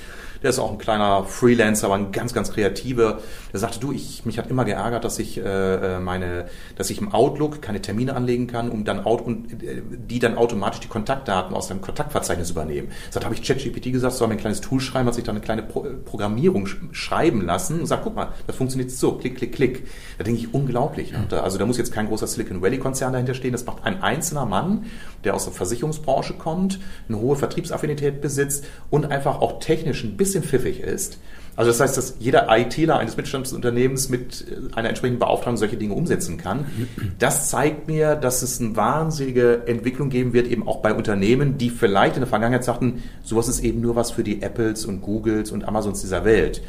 der 0.41 0.50
ist 0.50 0.60
auch 0.60 0.72
ein 0.72 0.77
kleiner 0.77 1.24
Freelancer, 1.25 1.88
aber 1.88 1.96
ein 1.96 2.12
ganz, 2.12 2.34
ganz 2.34 2.51
kreativer. 2.51 3.20
Der 3.51 3.60
sagte, 3.60 3.79
du, 3.79 3.91
ich, 3.91 4.25
mich 4.25 4.38
hat 4.38 4.50
immer 4.50 4.65
geärgert, 4.65 5.03
dass 5.03 5.20
ich 5.20 5.38
äh, 5.38 5.96
äh 5.96 6.00
meine, 6.00 6.46
dass 6.75 6.89
ich 6.89 7.00
im 7.00 7.13
Outlook 7.13 7.62
keine 7.62 7.82
Termine 7.82 8.15
anlegen 8.15 8.48
kann, 8.48 8.70
um 8.70 8.86
dann 8.86 9.06
out, 9.06 9.22
und, 9.22 9.63
äh, 9.63 9.82
die 9.89 10.20
dann 10.20 10.38
automatisch 10.38 10.79
die 10.79 10.88
Kontaktdaten 10.88 11.56
aus 11.56 11.67
deinem 11.67 11.82
Kontaktverzeichnis 11.82 12.51
übernehmen. 12.51 12.89
Das 13.12 13.24
habe 13.24 13.36
ich 13.36 13.41
ChatGPT 13.41 13.91
gesagt, 13.91 14.15
soll 14.15 14.27
mir 14.27 14.36
ein 14.36 14.39
kleines 14.39 14.62
Tool 14.62 14.79
schreiben, 14.79 15.08
hat 15.08 15.15
sich 15.15 15.24
dann 15.24 15.36
eine 15.36 15.44
kleine 15.44 15.63
Pro 15.63 15.86
Programmierung 16.06 16.67
sch 16.67 16.77
schreiben 16.91 17.41
lassen 17.46 17.82
und 17.82 17.86
sagt, 17.86 18.03
guck 18.03 18.15
mal, 18.15 18.29
das 18.46 18.56
funktioniert 18.56 18.91
so, 18.91 19.13
klick, 19.13 19.38
klick, 19.38 19.53
klick. 19.53 19.88
Da 20.17 20.24
denke 20.24 20.39
ich, 20.39 20.53
unglaublich. 20.53 21.12
Mhm. 21.12 21.38
Also 21.38 21.58
da 21.58 21.65
muss 21.65 21.77
jetzt 21.77 21.91
kein 21.91 22.08
großer 22.08 22.27
Silicon 22.27 22.62
Valley 22.62 22.77
Konzern 22.77 23.13
dahinter 23.13 23.34
stehen. 23.34 23.51
Das 23.51 23.65
macht 23.65 23.84
ein 23.84 24.01
einzelner 24.01 24.46
Mann, 24.46 24.86
der 25.24 25.36
aus 25.36 25.46
der 25.46 25.53
Versicherungsbranche 25.53 26.34
kommt, 26.34 26.79
eine 27.08 27.20
hohe 27.20 27.36
Vertriebsaffinität 27.36 28.22
besitzt 28.22 28.65
und 28.89 29.06
einfach 29.12 29.41
auch 29.41 29.60
technisch 29.60 30.03
ein 30.03 30.17
bisschen 30.27 30.43
pfiffig 30.43 30.81
ist. 30.81 31.17
Also 31.55 31.72
das 31.72 31.79
heißt, 31.79 31.98
dass 31.98 32.17
jeder 32.19 32.46
ITler 32.55 33.00
eines 33.00 33.17
Mittelstandsunternehmens 33.17 34.10
mit 34.10 34.46
einer 34.75 34.89
entsprechenden 34.89 35.17
Beauftragung 35.17 35.57
solche 35.57 35.75
Dinge 35.75 35.96
umsetzen 35.96 36.38
kann. 36.38 36.65
Das 37.17 37.50
zeigt 37.50 37.88
mir, 37.88 38.15
dass 38.15 38.43
es 38.43 38.62
eine 38.62 38.75
wahnsinnige 38.75 39.63
Entwicklung 39.65 40.10
geben 40.10 40.34
wird, 40.34 40.48
eben 40.48 40.67
auch 40.67 40.84
bei 40.84 40.93
Unternehmen, 40.93 41.57
die 41.57 41.72
vielleicht 41.72 42.15
in 42.15 42.22
der 42.22 42.29
Vergangenheit 42.29 42.63
sagten, 42.63 43.01
sowas 43.24 43.48
ist 43.48 43.62
eben 43.62 43.81
nur 43.81 43.96
was 43.96 44.12
für 44.12 44.24
die 44.24 44.43
Apples 44.43 44.86
und 44.86 45.01
Googles 45.01 45.51
und 45.51 45.67
Amazons 45.67 46.01
dieser 46.01 46.25
Welt. 46.25 46.62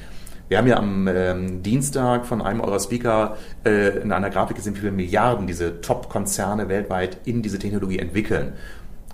Wir 0.48 0.56
haben 0.56 0.66
ja 0.66 0.78
am 0.78 1.06
ähm, 1.06 1.62
Dienstag 1.62 2.24
von 2.24 2.40
einem 2.40 2.60
eurer 2.60 2.80
Speaker 2.80 3.36
äh, 3.66 3.98
in 3.98 4.12
einer 4.12 4.30
Grafik 4.30 4.56
gesehen, 4.56 4.74
wie 4.74 4.80
viele 4.80 4.92
Milliarden 4.92 5.46
diese 5.46 5.82
Top-Konzerne 5.82 6.70
weltweit 6.70 7.18
in 7.26 7.42
diese 7.42 7.58
Technologie 7.58 7.98
entwickeln. 7.98 8.54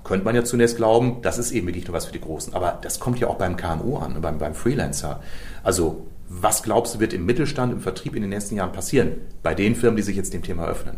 Könnte 0.04 0.24
man 0.24 0.34
ja 0.34 0.44
zunächst 0.44 0.76
glauben, 0.76 1.18
das 1.22 1.38
ist 1.38 1.50
eben 1.50 1.66
wirklich 1.66 1.86
nur 1.86 1.94
was 1.94 2.04
für 2.04 2.12
die 2.12 2.20
Großen. 2.20 2.54
Aber 2.54 2.78
das 2.82 3.00
kommt 3.00 3.18
ja 3.18 3.26
auch 3.26 3.36
beim 3.36 3.56
KMU 3.56 3.96
an, 3.96 4.20
beim, 4.20 4.38
beim 4.38 4.54
Freelancer. 4.54 5.20
Also 5.62 6.06
was 6.28 6.62
glaubst 6.62 6.94
du, 6.94 7.00
wird 7.00 7.12
im 7.12 7.26
Mittelstand, 7.26 7.72
im 7.72 7.80
Vertrieb 7.80 8.14
in 8.14 8.22
den 8.22 8.30
nächsten 8.30 8.56
Jahren 8.56 8.72
passieren? 8.72 9.12
Bei 9.42 9.54
den 9.54 9.74
Firmen, 9.74 9.96
die 9.96 10.02
sich 10.02 10.16
jetzt 10.16 10.32
dem 10.34 10.42
Thema 10.42 10.66
öffnen? 10.66 10.96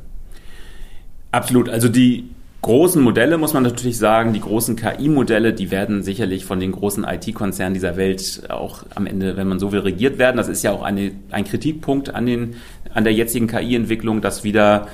Absolut. 1.30 1.68
Also 1.68 1.88
die 1.88 2.30
großen 2.62 3.02
Modelle, 3.02 3.38
muss 3.38 3.52
man 3.52 3.62
natürlich 3.62 3.98
sagen, 3.98 4.32
die 4.32 4.40
großen 4.40 4.76
KI-Modelle, 4.76 5.52
die 5.52 5.70
werden 5.70 6.02
sicherlich 6.02 6.44
von 6.44 6.58
den 6.58 6.72
großen 6.72 7.04
IT-Konzernen 7.04 7.74
dieser 7.74 7.96
Welt 7.96 8.42
auch 8.48 8.84
am 8.94 9.06
Ende, 9.06 9.36
wenn 9.36 9.46
man 9.46 9.58
so 9.58 9.72
will, 9.72 9.80
regiert 9.80 10.18
werden. 10.18 10.36
Das 10.36 10.48
ist 10.48 10.62
ja 10.62 10.72
auch 10.72 10.82
eine, 10.82 11.12
ein 11.30 11.44
Kritikpunkt 11.44 12.14
an, 12.14 12.26
den, 12.26 12.56
an 12.92 13.04
der 13.04 13.12
jetzigen 13.12 13.46
KI-Entwicklung, 13.46 14.20
dass 14.20 14.42
wieder 14.42 14.88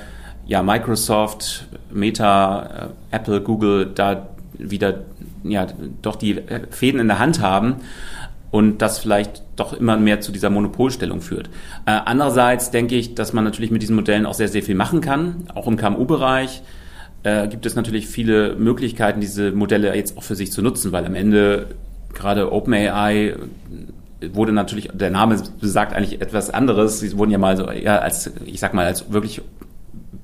ja, 0.45 0.63
Microsoft, 0.63 1.67
Meta, 1.91 2.91
äh, 3.11 3.15
Apple, 3.15 3.41
Google 3.41 3.91
da 3.93 4.27
wieder 4.53 5.01
ja, 5.43 5.67
doch 6.01 6.15
die 6.15 6.37
äh, 6.37 6.67
Fäden 6.69 6.99
in 6.99 7.07
der 7.07 7.19
Hand 7.19 7.41
haben 7.41 7.75
und 8.51 8.81
das 8.81 8.99
vielleicht 8.99 9.43
doch 9.55 9.73
immer 9.73 9.97
mehr 9.97 10.21
zu 10.21 10.31
dieser 10.31 10.49
Monopolstellung 10.49 11.21
führt. 11.21 11.47
Äh, 11.85 11.99
andererseits 12.05 12.71
denke 12.71 12.95
ich, 12.95 13.15
dass 13.15 13.33
man 13.33 13.43
natürlich 13.43 13.71
mit 13.71 13.81
diesen 13.81 13.95
Modellen 13.95 14.25
auch 14.25 14.33
sehr, 14.33 14.47
sehr 14.47 14.63
viel 14.63 14.75
machen 14.75 15.01
kann, 15.01 15.47
auch 15.53 15.67
im 15.67 15.77
KMU-Bereich 15.77 16.61
gibt 17.49 17.65
es 17.65 17.75
natürlich 17.75 18.07
viele 18.07 18.57
Möglichkeiten, 18.57 19.21
diese 19.21 19.53
Modelle 19.53 19.95
jetzt 19.95 20.17
auch 20.17 20.23
für 20.23 20.35
sich 20.35 20.51
zu 20.51 20.61
nutzen, 20.61 20.91
weil 20.91 21.05
am 21.05 21.15
Ende 21.15 21.67
gerade 22.13 22.51
OpenAI 22.51 23.37
wurde 24.33 24.51
natürlich, 24.51 24.89
der 24.93 25.09
Name 25.09 25.41
besagt 25.61 25.93
eigentlich 25.93 26.21
etwas 26.21 26.49
anderes. 26.49 26.99
Sie 26.99 27.17
wurden 27.17 27.31
ja 27.31 27.37
mal 27.37 27.55
so 27.55 27.65
eher 27.69 28.01
als, 28.01 28.31
ich 28.45 28.59
sag 28.59 28.73
mal, 28.73 28.85
als 28.85 29.11
wirklich 29.11 29.41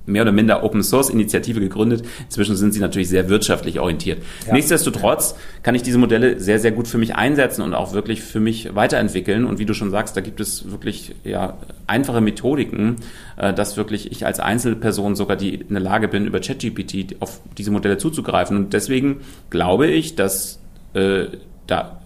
mehr 0.10 0.24
oder 0.24 0.32
minder 0.32 0.64
Open 0.64 0.84
Source 0.84 1.10
Initiative 1.10 1.60
gegründet. 1.60 2.04
Inzwischen 2.26 2.56
sind 2.56 2.74
sie 2.74 2.80
natürlich 2.80 3.10
sehr 3.10 3.30
wirtschaftlich 3.30 3.80
orientiert. 3.80 4.22
Ja. 4.48 4.54
Nichtsdestotrotz 4.54 5.36
kann 5.64 5.76
ich 5.76 5.84
diese 5.84 5.98
Modelle 5.98 6.40
sehr, 6.40 6.60
sehr 6.60 6.72
gut 6.72 6.88
für 6.88 6.98
mich 6.98 7.16
einsetzen 7.16 7.62
und 7.62 7.74
auch 7.74 7.94
wirklich 7.94 8.22
für 8.22 8.40
mich 8.40 8.76
weiterentwickeln. 8.76 9.46
Und 9.46 9.60
wie 9.60 9.66
du 9.66 9.74
schon 9.74 9.92
sagst, 9.92 10.18
da 10.18 10.22
gibt 10.22 10.40
es 10.40 10.72
wirklich 10.72 11.16
ja, 11.24 11.58
einfache 11.88 12.22
Methodiken, 12.22 12.98
äh, 13.38 13.54
dass 13.54 13.78
wirklich 13.78 14.12
ich 14.12 14.26
als 14.26 14.40
Einzelperson 14.40 15.16
sogar 15.16 15.38
die 15.38 15.56
in 15.56 15.74
der 15.74 15.82
Lage 15.82 16.08
bin, 16.08 16.26
über 16.26 16.40
ChatGPT 16.40 17.18
auf 17.20 17.40
diese 17.58 17.72
Modelle 17.72 17.98
zuzugreifen. 17.98 18.58
Und 18.58 18.74
deswegen 18.74 19.22
glaube 19.50 19.88
ich, 19.88 20.16
dass 20.16 20.60
äh, 20.94 21.26
da 21.68 22.02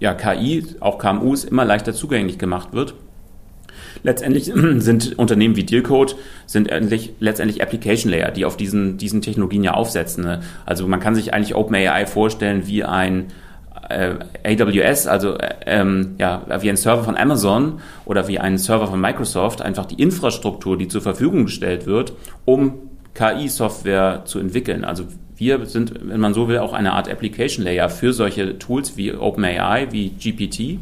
ja, 0.00 0.14
KI, 0.14 0.66
auch 0.80 0.98
KMUs, 0.98 1.44
immer 1.44 1.64
leichter 1.64 1.94
zugänglich 1.94 2.38
gemacht 2.38 2.72
wird 2.72 2.94
letztendlich 4.02 4.44
sind 4.78 5.18
Unternehmen 5.18 5.56
wie 5.56 5.64
Dealcode 5.64 6.16
sind 6.46 6.70
letztendlich 7.20 7.62
Application 7.62 8.10
Layer, 8.10 8.30
die 8.30 8.44
auf 8.44 8.56
diesen, 8.56 8.98
diesen 8.98 9.22
Technologien 9.22 9.64
ja 9.64 9.74
aufsetzen. 9.74 10.24
Ne? 10.24 10.40
Also 10.66 10.86
man 10.86 11.00
kann 11.00 11.14
sich 11.14 11.32
eigentlich 11.32 11.54
OpenAI 11.54 12.06
vorstellen 12.06 12.66
wie 12.66 12.84
ein 12.84 13.26
äh, 13.88 14.14
AWS, 14.44 15.06
also 15.06 15.36
äh, 15.36 15.54
ähm, 15.66 16.14
ja, 16.18 16.42
wie 16.60 16.70
ein 16.70 16.76
Server 16.76 17.04
von 17.04 17.16
Amazon 17.16 17.80
oder 18.04 18.28
wie 18.28 18.38
ein 18.38 18.58
Server 18.58 18.86
von 18.86 19.00
Microsoft, 19.00 19.62
einfach 19.62 19.86
die 19.86 20.00
Infrastruktur, 20.02 20.78
die 20.78 20.88
zur 20.88 21.02
Verfügung 21.02 21.44
gestellt 21.44 21.86
wird, 21.86 22.12
um 22.44 22.74
KI-Software 23.14 24.22
zu 24.24 24.38
entwickeln. 24.38 24.84
Also 24.84 25.04
wir 25.36 25.66
sind, 25.66 25.92
wenn 26.02 26.20
man 26.20 26.34
so 26.34 26.48
will, 26.48 26.58
auch 26.58 26.72
eine 26.72 26.92
Art 26.92 27.08
Application 27.10 27.64
Layer 27.64 27.88
für 27.88 28.12
solche 28.12 28.58
Tools 28.58 28.96
wie 28.96 29.12
OpenAI, 29.12 29.88
wie 29.90 30.10
GPT 30.10 30.78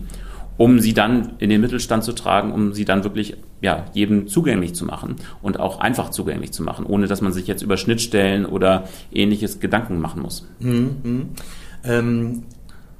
um 0.56 0.80
sie 0.80 0.94
dann 0.94 1.34
in 1.38 1.50
den 1.50 1.60
Mittelstand 1.60 2.04
zu 2.04 2.12
tragen, 2.12 2.52
um 2.52 2.72
sie 2.72 2.84
dann 2.84 3.04
wirklich 3.04 3.36
ja, 3.60 3.86
jedem 3.94 4.26
zugänglich 4.26 4.74
zu 4.74 4.84
machen 4.84 5.16
und 5.40 5.58
auch 5.58 5.80
einfach 5.80 6.10
zugänglich 6.10 6.52
zu 6.52 6.62
machen, 6.62 6.84
ohne 6.86 7.06
dass 7.06 7.20
man 7.20 7.32
sich 7.32 7.46
jetzt 7.46 7.62
über 7.62 7.76
Schnittstellen 7.76 8.44
oder 8.44 8.84
ähnliches 9.12 9.60
Gedanken 9.60 10.00
machen 10.00 10.22
muss. 10.22 10.46
Mhm. 10.60 11.30
Ähm, 11.84 12.42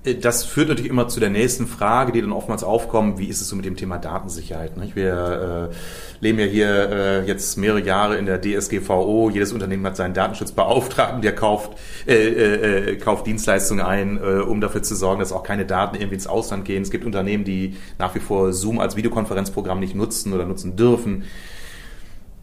das 0.05 0.45
führt 0.45 0.69
natürlich 0.69 0.91
immer 0.91 1.07
zu 1.07 1.21
der 1.21 1.31
nächsten 1.31 1.69
Frage, 1.69 2.11
die 2.11 2.21
dann 2.21 2.33
oftmals 2.33 2.65
aufkommt, 2.65 3.19
wie 3.19 3.27
ist 3.27 3.41
es 3.41 3.49
so 3.49 3.55
mit 3.55 3.65
dem 3.65 3.77
Thema 3.77 3.99
Datensicherheit? 3.99 4.73
Wir 4.97 5.71
äh, 5.71 6.25
leben 6.25 6.41
ja 6.41 6.45
hier 6.47 6.91
äh, 6.91 7.27
jetzt 7.27 7.57
mehrere 7.57 7.81
Jahre 7.81 8.17
in 8.17 8.27
der 8.27 8.41
DSGVO, 8.41 9.31
jedes 9.31 9.53
Unternehmen 9.53 9.87
hat 9.87 9.97
seinen 9.97 10.13
Datenschutzbeauftragten, 10.13 11.23
der 11.23 11.37
kauft, 11.37 11.79
äh, 12.09 12.15
äh, 12.15 12.91
äh, 12.91 12.97
kauft 12.97 13.29
Dienstleistungen 13.29 13.85
ein, 13.85 14.17
äh, 14.17 14.41
um 14.41 14.61
dafür 14.61 14.83
zu 14.83 14.97
sorgen, 14.97 15.21
dass 15.21 15.31
auch 15.31 15.45
keine 15.45 15.67
Daten 15.67 15.95
irgendwie 15.95 16.17
ins 16.17 16.27
Ausland 16.27 16.65
gehen. 16.65 16.83
Es 16.83 16.91
gibt 16.91 17.05
Unternehmen, 17.05 17.45
die 17.45 17.77
nach 17.99 18.17
wie 18.17 18.21
vor 18.21 18.53
Zoom 18.53 18.81
als 18.81 18.97
Videokonferenzprogramm 18.97 19.79
nicht 19.79 19.95
nutzen 19.95 20.33
oder 20.33 20.47
nutzen 20.47 20.75
dürfen. 20.75 21.25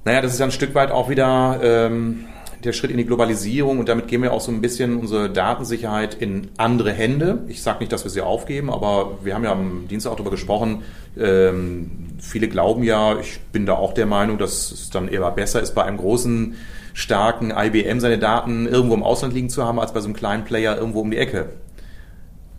Naja, 0.05 0.21
das 0.21 0.31
ist 0.31 0.39
ja 0.39 0.45
ein 0.45 0.51
Stück 0.51 0.75
weit 0.75 0.91
auch 0.91 1.09
wieder... 1.09 1.59
Ähm, 1.61 2.25
der 2.63 2.73
Schritt 2.73 2.91
in 2.91 2.97
die 2.97 3.05
Globalisierung 3.05 3.79
und 3.79 3.89
damit 3.89 4.07
gehen 4.07 4.21
wir 4.21 4.33
auch 4.33 4.41
so 4.41 4.51
ein 4.51 4.61
bisschen 4.61 4.97
unsere 4.97 5.29
Datensicherheit 5.29 6.15
in 6.15 6.49
andere 6.57 6.91
Hände. 6.91 7.43
Ich 7.47 7.61
sage 7.61 7.79
nicht, 7.79 7.91
dass 7.91 8.03
wir 8.03 8.11
sie 8.11 8.21
aufgeben, 8.21 8.69
aber 8.69 9.19
wir 9.23 9.33
haben 9.33 9.43
ja 9.43 9.51
am 9.51 9.87
Dienstag 9.87 10.11
auch 10.11 10.15
darüber 10.15 10.31
gesprochen. 10.31 10.83
Ähm, 11.17 11.91
viele 12.19 12.49
glauben 12.49 12.83
ja, 12.83 13.17
ich 13.19 13.39
bin 13.51 13.65
da 13.65 13.73
auch 13.73 13.93
der 13.93 14.05
Meinung, 14.05 14.37
dass 14.37 14.71
es 14.71 14.89
dann 14.89 15.07
eher 15.07 15.29
besser 15.31 15.61
ist, 15.61 15.73
bei 15.73 15.83
einem 15.83 15.97
großen, 15.97 16.55
starken 16.93 17.53
IBM 17.55 17.99
seine 17.99 18.17
Daten 18.17 18.67
irgendwo 18.67 18.95
im 18.95 19.03
Ausland 19.03 19.33
liegen 19.33 19.49
zu 19.49 19.63
haben, 19.63 19.79
als 19.79 19.93
bei 19.93 20.01
so 20.01 20.07
einem 20.07 20.15
kleinen 20.15 20.43
Player 20.43 20.77
irgendwo 20.77 20.99
um 21.01 21.11
die 21.11 21.17
Ecke. 21.17 21.49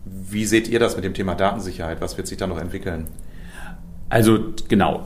Wie 0.05 0.47
seht 0.47 0.69
ihr 0.69 0.79
das 0.79 0.97
mit 0.97 1.05
dem 1.05 1.15
Thema 1.15 1.35
Datensicherheit? 1.35 2.01
Was 2.01 2.17
wird 2.17 2.27
sich 2.27 2.39
da 2.39 2.47
noch 2.47 2.59
entwickeln? 2.59 3.09
Also 4.09 4.39
genau, 4.69 5.05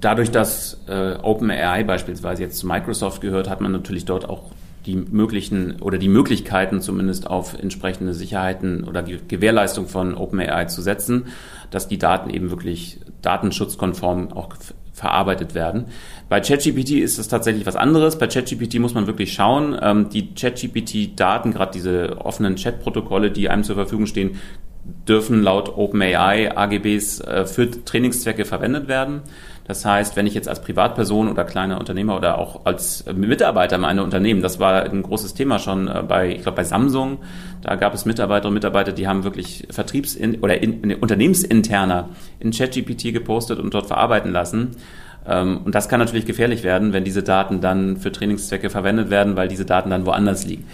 dadurch, 0.00 0.30
dass 0.30 0.80
äh, 0.88 1.14
OpenAI 1.22 1.84
beispielsweise 1.84 2.42
jetzt 2.42 2.58
zu 2.58 2.66
Microsoft 2.66 3.20
gehört, 3.20 3.48
hat 3.48 3.60
man 3.60 3.72
natürlich 3.72 4.04
dort 4.04 4.28
auch 4.28 4.50
die 4.86 4.96
möglichen 4.96 5.80
oder 5.80 5.98
die 5.98 6.08
Möglichkeiten 6.08 6.80
zumindest 6.80 7.28
auf 7.28 7.58
entsprechende 7.58 8.14
Sicherheiten 8.14 8.84
oder 8.84 9.02
Gewährleistung 9.02 9.86
von 9.86 10.14
OpenAI 10.14 10.64
zu 10.66 10.82
setzen, 10.82 11.26
dass 11.70 11.88
die 11.88 11.98
Daten 11.98 12.30
eben 12.30 12.50
wirklich 12.50 12.98
datenschutzkonform 13.22 14.32
auch 14.32 14.56
verarbeitet 14.92 15.54
werden. 15.54 15.86
Bei 16.28 16.40
ChatGPT 16.40 16.92
ist 16.92 17.18
es 17.18 17.28
tatsächlich 17.28 17.64
was 17.64 17.76
anderes. 17.76 18.18
Bei 18.18 18.26
ChatGPT 18.26 18.78
muss 18.78 18.94
man 18.94 19.06
wirklich 19.06 19.32
schauen, 19.32 19.76
ähm, 19.80 20.10
die 20.10 20.34
ChatGPT-Daten, 20.34 21.52
gerade 21.52 21.72
diese 21.72 22.18
offenen 22.18 22.56
Chat-Protokolle, 22.56 23.30
die 23.30 23.48
einem 23.48 23.64
zur 23.64 23.76
Verfügung 23.76 24.06
stehen, 24.06 24.38
dürfen 25.08 25.42
laut 25.42 25.76
OpenAI 25.76 26.56
AGBs 26.56 27.20
äh, 27.20 27.46
für 27.46 27.70
Trainingszwecke 27.70 28.44
verwendet 28.44 28.88
werden. 28.88 29.22
Das 29.64 29.84
heißt, 29.84 30.16
wenn 30.16 30.26
ich 30.26 30.34
jetzt 30.34 30.48
als 30.48 30.60
Privatperson 30.60 31.28
oder 31.28 31.44
kleiner 31.44 31.78
Unternehmer 31.78 32.16
oder 32.16 32.38
auch 32.38 32.66
als 32.66 33.04
Mitarbeiter 33.14 33.78
meiner 33.78 34.02
Unternehmen, 34.02 34.42
das 34.42 34.58
war 34.58 34.82
ein 34.82 35.02
großes 35.02 35.34
Thema 35.34 35.58
schon 35.58 35.88
äh, 35.88 36.02
bei, 36.06 36.30
ich 36.30 36.42
glaube 36.42 36.56
bei 36.56 36.64
Samsung, 36.64 37.18
da 37.62 37.76
gab 37.76 37.94
es 37.94 38.04
Mitarbeiter 38.04 38.48
und 38.48 38.54
Mitarbeiter, 38.54 38.92
die 38.92 39.06
haben 39.06 39.22
wirklich 39.22 39.68
Vertriebs- 39.70 40.18
oder 40.40 40.60
in, 40.60 40.82
in, 40.82 40.94
unternehmensinterner 40.96 42.08
in 42.40 42.50
ChatGPT 42.50 43.12
gepostet 43.12 43.60
und 43.60 43.72
dort 43.72 43.86
verarbeiten 43.86 44.32
lassen. 44.32 44.72
Ähm, 45.26 45.60
und 45.64 45.74
das 45.74 45.88
kann 45.88 46.00
natürlich 46.00 46.26
gefährlich 46.26 46.64
werden, 46.64 46.92
wenn 46.92 47.04
diese 47.04 47.22
Daten 47.22 47.60
dann 47.60 47.96
für 47.98 48.10
Trainingszwecke 48.10 48.68
verwendet 48.68 49.10
werden, 49.10 49.36
weil 49.36 49.46
diese 49.46 49.64
Daten 49.64 49.90
dann 49.90 50.06
woanders 50.06 50.44
liegen. 50.44 50.64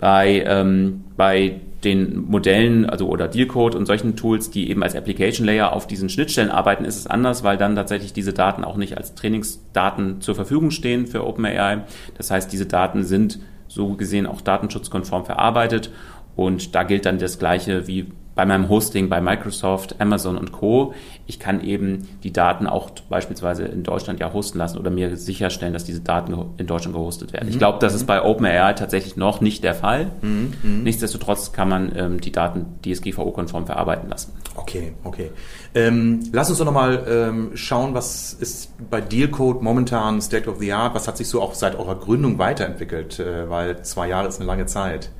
Bei, 0.00 0.42
ähm, 0.46 1.04
bei 1.16 1.60
den 1.84 2.26
Modellen, 2.30 2.88
also 2.88 3.08
oder 3.08 3.28
Dealcode 3.28 3.74
und 3.74 3.86
solchen 3.86 4.16
Tools, 4.16 4.50
die 4.50 4.70
eben 4.70 4.82
als 4.82 4.94
Application 4.94 5.46
Layer 5.46 5.72
auf 5.72 5.86
diesen 5.86 6.08
Schnittstellen 6.08 6.50
arbeiten, 6.50 6.84
ist 6.84 6.96
es 6.96 7.06
anders, 7.06 7.42
weil 7.42 7.56
dann 7.56 7.76
tatsächlich 7.76 8.12
diese 8.12 8.32
Daten 8.32 8.64
auch 8.64 8.76
nicht 8.76 8.96
als 8.96 9.14
Trainingsdaten 9.14 10.20
zur 10.20 10.34
Verfügung 10.34 10.70
stehen 10.70 11.06
für 11.06 11.26
OpenAI. 11.26 11.84
Das 12.16 12.30
heißt, 12.30 12.52
diese 12.52 12.66
Daten 12.66 13.04
sind 13.04 13.40
so 13.68 13.94
gesehen 13.94 14.26
auch 14.26 14.40
datenschutzkonform 14.40 15.24
verarbeitet 15.24 15.90
und 16.36 16.74
da 16.74 16.82
gilt 16.82 17.06
dann 17.06 17.18
das 17.18 17.38
Gleiche 17.38 17.86
wie 17.86 18.06
bei 18.40 18.46
meinem 18.46 18.70
Hosting 18.70 19.10
bei 19.10 19.20
Microsoft, 19.20 19.96
Amazon 19.98 20.38
und 20.38 20.50
Co. 20.50 20.94
Ich 21.26 21.38
kann 21.38 21.62
eben 21.62 22.08
die 22.22 22.32
Daten 22.32 22.66
auch 22.66 22.88
beispielsweise 23.10 23.64
in 23.64 23.82
Deutschland 23.82 24.18
ja 24.18 24.32
hosten 24.32 24.56
lassen 24.56 24.78
oder 24.78 24.90
mir 24.90 25.14
sicherstellen, 25.18 25.74
dass 25.74 25.84
diese 25.84 26.00
Daten 26.00 26.34
in 26.56 26.66
Deutschland 26.66 26.96
gehostet 26.96 27.34
werden. 27.34 27.48
Mhm. 27.48 27.52
Ich 27.52 27.58
glaube, 27.58 27.80
das 27.80 27.92
ist 27.92 28.06
bei 28.06 28.22
OpenAI 28.22 28.72
tatsächlich 28.72 29.18
noch 29.18 29.42
nicht 29.42 29.62
der 29.62 29.74
Fall. 29.74 30.06
Mhm. 30.22 30.54
mhm. 30.62 30.82
Nichtsdestotrotz 30.84 31.52
kann 31.52 31.68
man 31.68 31.92
ähm, 31.94 32.20
die 32.22 32.32
Daten 32.32 32.64
DSGVO-konform 32.82 33.66
verarbeiten 33.66 34.08
lassen. 34.08 34.32
Okay, 34.54 34.94
okay. 35.04 35.30
Ähm, 35.74 36.20
lass 36.32 36.48
uns 36.48 36.60
doch 36.60 36.64
nochmal 36.64 37.04
ähm, 37.06 37.50
schauen, 37.56 37.92
was 37.92 38.32
ist 38.32 38.72
bei 38.88 39.02
Dealcode 39.02 39.60
momentan 39.60 40.22
State 40.22 40.48
of 40.48 40.60
the 40.60 40.72
Art? 40.72 40.94
Was 40.94 41.06
hat 41.06 41.18
sich 41.18 41.28
so 41.28 41.42
auch 41.42 41.52
seit 41.52 41.78
eurer 41.78 41.96
Gründung 41.96 42.38
weiterentwickelt? 42.38 43.20
Äh, 43.20 43.50
weil 43.50 43.82
zwei 43.82 44.08
Jahre 44.08 44.28
ist 44.28 44.40
eine 44.40 44.46
lange 44.46 44.64
Zeit. 44.64 45.10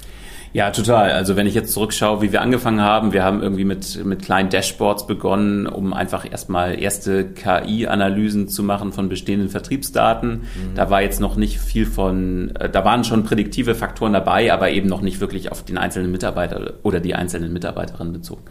Ja, 0.52 0.70
total. 0.72 1.12
Also 1.12 1.36
wenn 1.36 1.46
ich 1.46 1.54
jetzt 1.54 1.72
zurückschaue, 1.72 2.22
wie 2.22 2.32
wir 2.32 2.42
angefangen 2.42 2.80
haben, 2.80 3.12
wir 3.12 3.22
haben 3.22 3.40
irgendwie 3.40 3.64
mit, 3.64 4.04
mit 4.04 4.22
kleinen 4.22 4.50
Dashboards 4.50 5.06
begonnen, 5.06 5.68
um 5.68 5.92
einfach 5.92 6.30
erstmal 6.30 6.80
erste 6.80 7.24
KI-Analysen 7.24 8.48
zu 8.48 8.64
machen 8.64 8.92
von 8.92 9.08
bestehenden 9.08 9.48
Vertriebsdaten. 9.48 10.30
Mhm. 10.30 10.74
Da 10.74 10.90
war 10.90 11.02
jetzt 11.02 11.20
noch 11.20 11.36
nicht 11.36 11.60
viel 11.60 11.86
von, 11.86 12.54
äh, 12.56 12.68
da 12.68 12.84
waren 12.84 13.04
schon 13.04 13.22
prädiktive 13.22 13.76
Faktoren 13.76 14.12
dabei, 14.12 14.52
aber 14.52 14.70
eben 14.70 14.88
noch 14.88 15.02
nicht 15.02 15.20
wirklich 15.20 15.52
auf 15.52 15.64
den 15.64 15.78
einzelnen 15.78 16.10
Mitarbeiter 16.10 16.74
oder 16.82 16.98
die 16.98 17.14
einzelnen 17.14 17.52
Mitarbeiterinnen 17.52 18.12
bezogen. 18.12 18.42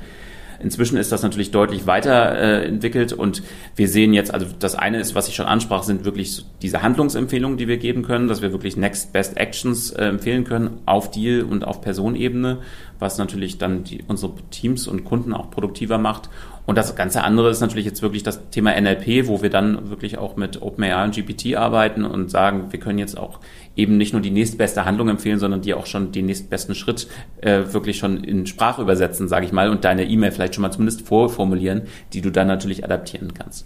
Inzwischen 0.62 0.98
ist 0.98 1.12
das 1.12 1.24
natürlich 1.24 1.52
deutlich 1.52 1.88
weiterentwickelt 1.88 3.12
äh, 3.12 3.16
und 3.16 3.44
wir 3.76 3.88
sehen 3.88 4.14
jetzt, 4.14 4.34
also 4.34 4.46
das 4.60 4.76
eine 4.76 5.00
ist, 5.00 5.16
was 5.16 5.28
ich 5.28 5.36
schon 5.36 5.46
ansprach, 5.46 5.84
sind 5.84 6.06
wirklich 6.06 6.46
diese 6.62 6.82
Handlungsempfehlungen, 6.82 7.58
die 7.58 7.68
wir 7.68 7.78
geben 7.78 8.04
können, 8.04 8.28
dass 8.28 8.42
wir 8.42 8.52
wirklich 8.52 8.78
Next 8.78 9.14
Best 9.14 9.38
Actions 9.38 9.92
äh, 9.92 10.06
empfehlen 10.06 10.44
können 10.44 10.80
auf 10.86 11.12
Deal 11.12 11.44
und 11.44 11.66
auf 11.66 11.82
Personebene, 11.82 12.60
was 13.00 13.18
natürlich 13.18 13.58
dann 13.58 13.84
die, 13.84 14.04
unsere 14.08 14.34
Teams 14.52 14.88
und 14.88 15.06
Kunden 15.06 15.34
auch 15.34 15.50
produktiver 15.50 15.98
macht. 15.98 16.30
Und 16.66 16.78
das 16.78 16.96
ganze 16.96 17.24
andere 17.24 17.50
ist 17.50 17.62
natürlich 17.62 17.86
jetzt 17.86 18.04
wirklich 18.04 18.22
das 18.22 18.50
Thema 18.52 18.80
NLP, 18.80 19.28
wo 19.28 19.42
wir 19.42 19.50
dann 19.50 19.90
wirklich 19.90 20.20
auch 20.20 20.36
mit 20.36 20.62
OpenAI 20.62 21.06
und 21.06 21.16
GPT 21.16 21.56
arbeiten 21.56 22.06
und 22.06 22.30
sagen, 22.30 22.68
wir 22.70 22.80
können 22.80 23.00
jetzt 23.00 23.18
auch 23.18 23.40
eben 23.80 23.98
nicht 23.98 24.14
nur 24.14 24.22
die 24.22 24.32
nächstbeste 24.32 24.86
Handlung 24.86 25.10
empfehlen, 25.10 25.40
sondern 25.40 25.62
dir 25.62 25.78
auch 25.78 25.86
schon 25.86 26.12
den 26.12 26.26
nächstbesten 26.26 26.76
Schritt 26.76 27.08
äh, 27.42 27.64
wirklich 27.72 27.98
schon 27.98 28.24
in 28.24 28.46
Sprache 28.46 28.82
übersetzen, 28.82 29.28
sage 29.28 29.46
ich 29.46 29.52
mal, 29.52 29.70
und 29.70 29.86
deine 29.86 30.04
E-Mail 30.04 30.32
vielleicht 30.32 30.56
schon 30.56 30.62
mal 30.62 30.72
zumindest 30.72 31.08
vorformulieren, 31.08 31.84
die 32.14 32.22
du 32.22 32.30
dann 32.30 32.48
natürlich 32.48 32.84
adaptieren 32.84 33.34
kannst. 33.34 33.66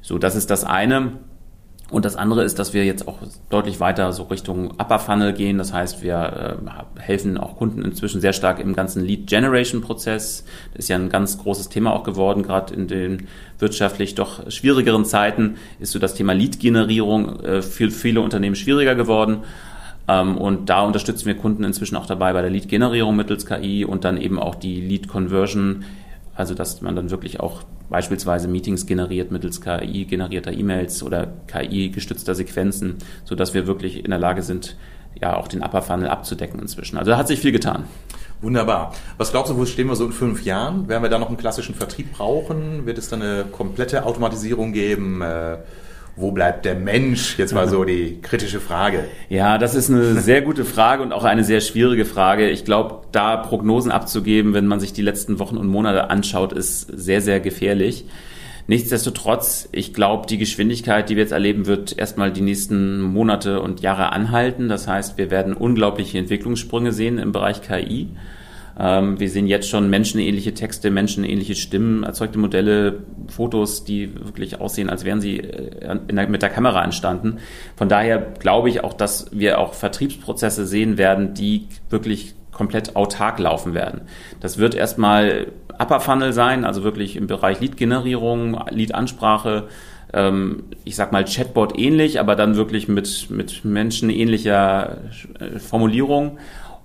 So, 0.00 0.18
das 0.18 0.34
ist 0.34 0.50
das 0.50 0.64
eine. 0.64 1.12
Und 1.92 2.06
das 2.06 2.16
andere 2.16 2.42
ist, 2.42 2.58
dass 2.58 2.72
wir 2.72 2.86
jetzt 2.86 3.06
auch 3.06 3.18
deutlich 3.50 3.78
weiter 3.78 4.14
so 4.14 4.22
Richtung 4.22 4.70
Upper 4.78 4.98
Funnel 4.98 5.34
gehen. 5.34 5.58
Das 5.58 5.74
heißt, 5.74 6.02
wir 6.02 6.58
äh, 6.96 7.00
helfen 7.00 7.36
auch 7.36 7.56
Kunden 7.56 7.82
inzwischen 7.82 8.22
sehr 8.22 8.32
stark 8.32 8.60
im 8.60 8.74
ganzen 8.74 9.04
Lead 9.04 9.26
Generation 9.26 9.82
Prozess. 9.82 10.46
Das 10.72 10.86
ist 10.86 10.88
ja 10.88 10.96
ein 10.96 11.10
ganz 11.10 11.36
großes 11.36 11.68
Thema 11.68 11.92
auch 11.92 12.02
geworden, 12.02 12.42
gerade 12.44 12.72
in 12.72 12.88
den 12.88 13.28
wirtschaftlich 13.58 14.14
doch 14.14 14.50
schwierigeren 14.50 15.04
Zeiten 15.04 15.56
ist 15.80 15.92
so 15.92 15.98
das 15.98 16.14
Thema 16.14 16.32
Lead 16.32 16.60
Generierung 16.60 17.40
äh, 17.40 17.60
für 17.60 17.90
viele 17.90 18.22
Unternehmen 18.22 18.56
schwieriger 18.56 18.94
geworden. 18.94 19.42
Ähm, 20.08 20.38
und 20.38 20.70
da 20.70 20.80
unterstützen 20.80 21.26
wir 21.26 21.34
Kunden 21.34 21.62
inzwischen 21.62 21.96
auch 21.96 22.06
dabei 22.06 22.32
bei 22.32 22.40
der 22.40 22.50
Lead 22.50 22.70
Generierung 22.70 23.16
mittels 23.16 23.44
KI 23.44 23.84
und 23.84 24.04
dann 24.04 24.16
eben 24.16 24.38
auch 24.38 24.54
die 24.54 24.80
Lead 24.80 25.08
Conversion 25.08 25.84
also 26.34 26.54
dass 26.54 26.80
man 26.80 26.96
dann 26.96 27.10
wirklich 27.10 27.40
auch 27.40 27.62
beispielsweise 27.90 28.48
Meetings 28.48 28.86
generiert 28.86 29.30
mittels 29.30 29.60
KI 29.60 30.06
generierter 30.06 30.52
E-Mails 30.52 31.02
oder 31.02 31.28
KI 31.46 31.90
gestützter 31.90 32.34
Sequenzen, 32.34 32.96
sodass 33.24 33.54
wir 33.54 33.66
wirklich 33.66 34.04
in 34.04 34.10
der 34.10 34.18
Lage 34.18 34.42
sind, 34.42 34.76
ja 35.20 35.36
auch 35.36 35.46
den 35.46 35.62
Upper 35.62 35.82
Funnel 35.82 36.08
abzudecken 36.08 36.58
inzwischen. 36.58 36.96
Also 36.96 37.10
da 37.10 37.18
hat 37.18 37.28
sich 37.28 37.40
viel 37.40 37.52
getan. 37.52 37.84
Wunderbar. 38.40 38.94
Was 39.18 39.30
glaubst 39.30 39.52
du, 39.52 39.56
wo 39.56 39.66
stehen 39.66 39.88
wir 39.88 39.94
so 39.94 40.04
in 40.06 40.12
fünf 40.12 40.44
Jahren? 40.44 40.88
Werden 40.88 41.02
wir 41.02 41.10
da 41.10 41.18
noch 41.18 41.28
einen 41.28 41.36
klassischen 41.36 41.74
Vertrieb 41.74 42.12
brauchen? 42.12 42.86
Wird 42.86 42.98
es 42.98 43.08
da 43.08 43.16
eine 43.16 43.44
komplette 43.52 44.04
Automatisierung 44.04 44.72
geben? 44.72 45.22
Wo 46.14 46.30
bleibt 46.30 46.64
der 46.64 46.74
Mensch? 46.74 47.38
Jetzt 47.38 47.54
mal 47.54 47.68
so 47.68 47.84
die 47.86 48.20
kritische 48.20 48.60
Frage. 48.60 49.04
Ja, 49.28 49.58
das 49.58 49.74
ist 49.74 49.90
eine 49.90 50.20
sehr 50.20 50.42
gute 50.42 50.64
Frage 50.64 51.02
und 51.02 51.12
auch 51.12 51.24
eine 51.24 51.44
sehr 51.44 51.60
schwierige 51.60 52.04
Frage. 52.04 52.50
Ich 52.50 52.64
glaube, 52.64 53.06
da 53.12 53.36
Prognosen 53.36 53.90
abzugeben, 53.90 54.54
wenn 54.54 54.66
man 54.66 54.80
sich 54.80 54.92
die 54.92 55.02
letzten 55.02 55.38
Wochen 55.38 55.56
und 55.56 55.68
Monate 55.68 56.10
anschaut, 56.10 56.52
ist 56.52 56.82
sehr, 56.82 57.20
sehr 57.20 57.40
gefährlich. 57.40 58.04
Nichtsdestotrotz, 58.68 59.68
ich 59.72 59.92
glaube, 59.92 60.26
die 60.26 60.38
Geschwindigkeit, 60.38 61.08
die 61.08 61.16
wir 61.16 61.22
jetzt 61.22 61.32
erleben, 61.32 61.66
wird 61.66 61.98
erstmal 61.98 62.32
die 62.32 62.42
nächsten 62.42 63.00
Monate 63.00 63.60
und 63.60 63.80
Jahre 63.80 64.12
anhalten. 64.12 64.68
Das 64.68 64.86
heißt, 64.86 65.18
wir 65.18 65.30
werden 65.30 65.54
unglaubliche 65.54 66.18
Entwicklungssprünge 66.18 66.92
sehen 66.92 67.18
im 67.18 67.32
Bereich 67.32 67.62
KI. 67.62 68.08
Ähm, 68.78 69.20
wir 69.20 69.28
sehen 69.28 69.46
jetzt 69.46 69.68
schon 69.68 69.90
menschenähnliche 69.90 70.54
Texte, 70.54 70.90
menschenähnliche 70.90 71.54
Stimmen, 71.54 72.04
erzeugte 72.04 72.38
Modelle, 72.38 73.00
Fotos, 73.28 73.84
die 73.84 74.14
wirklich 74.14 74.60
aussehen, 74.60 74.88
als 74.88 75.04
wären 75.04 75.20
sie 75.20 75.40
äh, 75.40 75.98
der, 76.10 76.28
mit 76.28 76.42
der 76.42 76.50
Kamera 76.50 76.82
entstanden. 76.82 77.38
Von 77.76 77.88
daher 77.88 78.18
glaube 78.38 78.68
ich 78.68 78.82
auch, 78.82 78.94
dass 78.94 79.26
wir 79.32 79.58
auch 79.58 79.74
Vertriebsprozesse 79.74 80.66
sehen 80.66 80.98
werden, 80.98 81.34
die 81.34 81.68
wirklich 81.90 82.34
komplett 82.50 82.96
autark 82.96 83.38
laufen 83.38 83.74
werden. 83.74 84.02
Das 84.40 84.58
wird 84.58 84.74
erstmal 84.74 85.48
Upper 85.78 86.00
Funnel 86.00 86.32
sein, 86.32 86.64
also 86.64 86.84
wirklich 86.84 87.16
im 87.16 87.26
Bereich 87.26 87.60
Lead-Generierung, 87.60 88.62
Lead-Ansprache, 88.70 89.68
ähm, 90.12 90.64
ich 90.84 90.96
sag 90.96 91.12
mal 91.12 91.24
Chatbot 91.24 91.78
ähnlich, 91.78 92.20
aber 92.20 92.36
dann 92.36 92.56
wirklich 92.56 92.88
mit, 92.88 93.30
mit 93.30 93.64
menschenähnlicher 93.64 94.98
äh, 95.40 95.58
Formulierung 95.58 96.38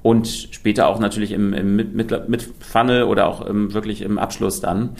und 0.07 0.25
später 0.51 0.87
auch 0.87 0.99
natürlich 0.99 1.33
im, 1.33 1.51
im 1.51 1.75
mit, 1.75 2.29
mit 2.29 2.49
Funnel 2.61 3.03
oder 3.03 3.27
auch 3.27 3.41
im, 3.41 3.73
wirklich 3.73 4.01
im 4.01 4.17
Abschluss 4.17 4.61
dann. 4.61 4.91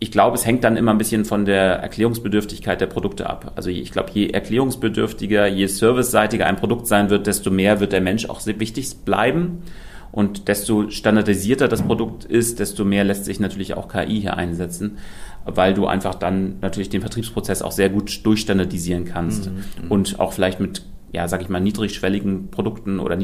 Ich 0.00 0.10
glaube, 0.10 0.34
es 0.34 0.44
hängt 0.44 0.64
dann 0.64 0.76
immer 0.76 0.90
ein 0.90 0.98
bisschen 0.98 1.24
von 1.24 1.44
der 1.44 1.74
Erklärungsbedürftigkeit 1.74 2.80
der 2.80 2.88
Produkte 2.88 3.30
ab. 3.30 3.52
Also 3.54 3.70
ich 3.70 3.92
glaube, 3.92 4.10
je 4.12 4.30
erklärungsbedürftiger, 4.30 5.46
je 5.46 5.68
serviceseitiger 5.68 6.46
ein 6.46 6.56
Produkt 6.56 6.88
sein 6.88 7.10
wird, 7.10 7.28
desto 7.28 7.52
mehr 7.52 7.78
wird 7.78 7.92
der 7.92 8.00
Mensch 8.00 8.28
auch 8.28 8.44
wichtig 8.44 8.96
bleiben. 9.04 9.62
Und 10.10 10.48
desto 10.48 10.90
standardisierter 10.90 11.68
das 11.68 11.82
Produkt 11.82 12.24
ist, 12.24 12.58
desto 12.58 12.84
mehr 12.84 13.04
lässt 13.04 13.26
sich 13.26 13.38
natürlich 13.38 13.74
auch 13.74 13.86
KI 13.86 14.20
hier 14.20 14.36
einsetzen, 14.36 14.98
weil 15.44 15.74
du 15.74 15.86
einfach 15.86 16.16
dann 16.16 16.56
natürlich 16.60 16.88
den 16.88 17.02
Vertriebsprozess 17.02 17.62
auch 17.62 17.72
sehr 17.72 17.88
gut 17.88 18.26
durchstandardisieren 18.26 19.04
kannst 19.04 19.46
mhm. 19.46 19.90
und 19.90 20.18
auch 20.18 20.32
vielleicht 20.32 20.58
mit 20.58 20.82
ja, 21.14 21.28
sag 21.28 21.42
ich 21.42 21.48
mal, 21.48 21.60
niedrigschwelligen 21.60 22.50
Produkten 22.50 22.98
oder 22.98 23.14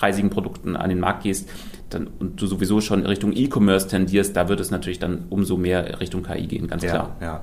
niedrigpreisigen 0.00 0.30
Produkten 0.30 0.76
an 0.76 0.88
den 0.88 1.00
Markt 1.00 1.22
gehst, 1.22 1.48
dann, 1.90 2.08
und 2.18 2.40
du 2.40 2.46
sowieso 2.46 2.80
schon 2.80 3.04
Richtung 3.04 3.32
E-Commerce 3.32 3.88
tendierst, 3.88 4.36
da 4.36 4.48
wird 4.48 4.60
es 4.60 4.70
natürlich 4.70 4.98
dann 4.98 5.26
umso 5.30 5.56
mehr 5.56 6.00
Richtung 6.00 6.22
KI 6.22 6.46
gehen, 6.46 6.68
ganz 6.68 6.82
klar. 6.82 7.16
Ja, 7.20 7.42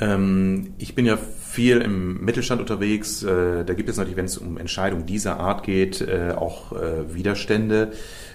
ähm, 0.00 0.74
ich 0.78 0.94
bin 0.94 1.06
ja 1.06 1.16
viel 1.16 1.78
im 1.78 2.24
Mittelstand 2.24 2.60
unterwegs. 2.60 3.22
Äh, 3.22 3.64
da 3.64 3.74
gibt 3.74 3.88
es 3.88 3.96
natürlich, 3.96 4.16
wenn 4.16 4.24
es 4.24 4.38
um 4.38 4.56
Entscheidungen 4.56 5.06
dieser 5.06 5.38
Art 5.38 5.64
geht, 5.64 6.00
äh, 6.00 6.32
auch 6.36 6.72
äh, 6.72 7.14
Widerstände. 7.14 7.92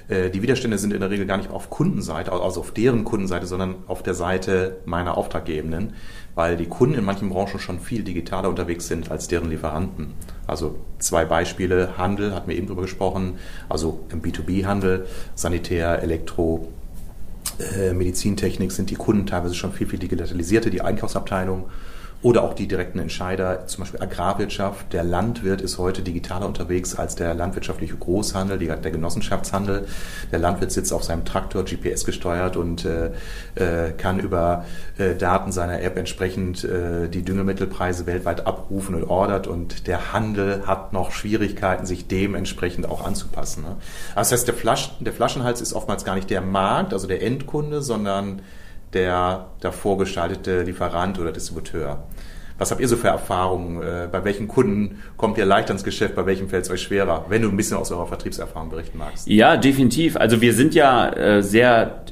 Äh, 0.08 0.30
die 0.30 0.42
Widerstände 0.42 0.78
sind 0.78 0.94
in 0.94 1.00
der 1.00 1.10
Regel 1.10 1.26
gar 1.26 1.38
nicht 1.38 1.50
auf 1.50 1.70
Kundenseite, 1.70 2.32
also 2.32 2.60
auf 2.60 2.72
deren 2.72 3.04
Kundenseite, 3.04 3.48
sondern 3.48 3.76
auf 3.88 4.04
der 4.04 4.14
Seite 4.14 4.78
meiner 4.86 5.18
Auftraggebenden, 5.18 5.94
weil 6.36 6.58
die 6.58 6.68
Kunden 6.68 6.96
in 6.96 7.06
manchen 7.06 7.30
Branchen 7.30 7.60
schon 7.60 7.80
viel 7.80 8.04
digitaler 8.04 8.50
unterwegs 8.50 8.88
sind 8.88 9.12
als 9.12 9.28
deren 9.28 9.50
Lieferanten. 9.50 10.14
Also 10.48 10.76
zwei 11.00 11.26
Beispiele, 11.26 11.98
Handel, 11.98 12.36
hatten 12.36 12.50
wir 12.50 12.58
eben 12.58 12.68
drüber 12.68 12.84
gesprochen, 12.84 13.36
also 13.70 14.02
im 14.12 14.22
B2B-Handel, 14.22 15.08
Sanitär, 15.34 16.02
Elektro, 16.04 16.68
äh, 17.60 17.94
Medizintechnik 17.94 18.72
sind 18.72 18.90
die 18.90 18.96
Kunden 18.96 19.26
teilweise 19.26 19.56
schon 19.56 19.72
viel, 19.72 19.88
viel 19.88 20.00
digitalisierter, 20.00 20.70
die 20.70 20.82
Einkaufsabteilung 20.82 21.66
oder 22.26 22.42
auch 22.42 22.56
die 22.56 22.68
direkten 22.68 22.98
Entscheider, 22.98 23.68
zum 23.68 23.84
Beispiel 23.84 24.02
Agrarwirtschaft. 24.02 24.92
Der 24.94 25.04
Landwirt 25.04 25.62
ist 25.62 25.78
heute 25.78 26.02
digitaler 26.02 26.48
unterwegs 26.48 26.96
als 26.96 27.16
der 27.16 27.36
landwirtschaftliche 27.36 27.96
Großhandel, 27.98 28.58
der 28.58 28.78
Genossenschaftshandel. 28.92 29.86
Der 30.32 30.40
Landwirt 30.40 30.72
sitzt 30.72 30.92
auf 30.92 31.04
seinem 31.04 31.24
Traktor, 31.24 31.66
GPS 31.66 32.04
gesteuert 32.04 32.58
und 32.58 32.84
äh, 32.84 33.12
äh, 33.54 33.92
kann 33.92 34.20
über 34.20 34.66
äh, 34.98 35.14
Daten 35.14 35.52
seiner 35.52 35.84
App 35.84 36.00
entsprechend 36.00 36.64
äh, 36.64 37.10
die 37.10 37.22
Düngemittelpreise 37.22 38.08
weltweit 38.08 38.48
abrufen 38.48 38.96
und 38.96 39.04
ordert. 39.04 39.46
Und 39.46 39.86
der 39.86 40.12
Handel 40.12 40.66
hat 40.66 40.94
noch 40.94 41.12
Schwierigkeiten, 41.12 41.86
sich 41.86 42.08
dementsprechend 42.08 42.90
auch 42.90 43.06
anzupassen. 43.06 43.62
Ne? 43.62 43.76
Das 44.16 44.32
heißt, 44.32 44.48
der, 44.48 44.56
Flasch, 44.56 44.94
der 45.00 45.14
Flaschenhals 45.14 45.62
ist 45.62 45.74
oftmals 45.74 46.04
gar 46.04 46.16
nicht 46.16 46.32
der 46.32 46.42
Markt, 46.42 46.92
also 46.92 47.06
der 47.06 47.22
Endkunde, 47.22 47.84
sondern 47.84 48.42
der 48.96 49.48
davor 49.60 49.98
gestaltete 49.98 50.64
Lieferant 50.64 51.20
oder 51.20 51.32
Distributeur. 51.32 52.04
Was 52.58 52.72
habt 52.72 52.80
ihr 52.80 52.88
so 52.88 52.96
für 52.96 53.10
Erfahrungen? 53.10 53.82
Äh, 53.82 54.08
bei 54.12 54.24
welchen 54.24 54.48
Kunden 54.48 55.00
kommt 55.18 55.38
ihr 55.38 55.46
leicht 55.46 55.70
ans 55.70 55.84
Geschäft? 55.84 56.16
Bei 56.16 56.26
welchem 56.26 56.48
fällt 56.48 56.66
es 56.66 56.72
euch 56.72 56.82
schwerer? 56.82 57.26
Wenn 57.30 57.42
du 57.42 57.50
ein 57.50 57.58
bisschen 57.58 57.78
aus 57.78 57.92
eurer 57.92 58.08
Vertriebserfahrung 58.08 58.70
berichten 58.70 58.98
magst. 58.98 59.28
Ja, 59.28 59.58
definitiv. 59.58 60.16
Also 60.16 60.42
wir 60.42 60.54
sind 60.54 60.74
ja 60.74 61.10
äh, 61.10 61.44
sehr 61.44 62.06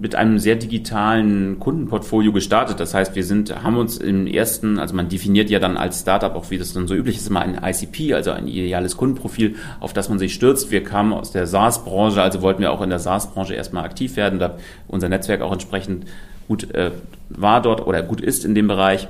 mit 0.00 0.14
einem 0.14 0.38
sehr 0.38 0.56
digitalen 0.56 1.58
Kundenportfolio 1.58 2.32
gestartet. 2.32 2.80
Das 2.80 2.94
heißt, 2.94 3.14
wir 3.14 3.24
sind, 3.24 3.62
haben 3.62 3.76
uns 3.76 3.98
im 3.98 4.26
ersten, 4.26 4.78
also 4.78 4.94
man 4.94 5.08
definiert 5.08 5.50
ja 5.50 5.58
dann 5.58 5.76
als 5.76 6.00
Startup 6.00 6.34
auch, 6.34 6.50
wie 6.50 6.56
das 6.56 6.72
dann 6.72 6.88
so 6.88 6.94
üblich 6.94 7.16
ist, 7.16 7.28
immer 7.28 7.40
ein 7.40 7.60
ICP, 7.62 8.14
also 8.14 8.30
ein 8.30 8.46
ideales 8.46 8.96
Kundenprofil, 8.96 9.56
auf 9.78 9.92
das 9.92 10.08
man 10.08 10.18
sich 10.18 10.32
stürzt. 10.32 10.70
Wir 10.70 10.82
kamen 10.84 11.12
aus 11.12 11.32
der 11.32 11.46
SaaS-Branche, 11.46 12.22
also 12.22 12.40
wollten 12.40 12.62
wir 12.62 12.72
auch 12.72 12.80
in 12.80 12.88
der 12.88 12.98
SaaS-Branche 12.98 13.54
erstmal 13.54 13.84
aktiv 13.84 14.16
werden, 14.16 14.38
da 14.38 14.56
unser 14.88 15.10
Netzwerk 15.10 15.42
auch 15.42 15.52
entsprechend 15.52 16.06
gut 16.48 16.72
äh, 16.74 16.92
war 17.28 17.60
dort 17.60 17.86
oder 17.86 18.02
gut 18.02 18.20
ist 18.20 18.44
in 18.44 18.54
dem 18.54 18.68
Bereich. 18.68 19.06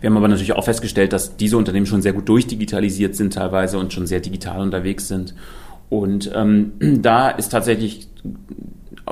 Wir 0.00 0.10
haben 0.10 0.16
aber 0.16 0.28
natürlich 0.28 0.52
auch 0.52 0.64
festgestellt, 0.64 1.12
dass 1.12 1.36
diese 1.36 1.56
Unternehmen 1.56 1.86
schon 1.86 2.02
sehr 2.02 2.12
gut 2.12 2.28
durchdigitalisiert 2.28 3.16
sind 3.16 3.34
teilweise 3.34 3.78
und 3.78 3.92
schon 3.92 4.06
sehr 4.06 4.20
digital 4.20 4.60
unterwegs 4.60 5.08
sind. 5.08 5.34
Und 5.88 6.30
ähm, 6.34 6.72
da 7.02 7.30
ist 7.30 7.50
tatsächlich 7.50 8.08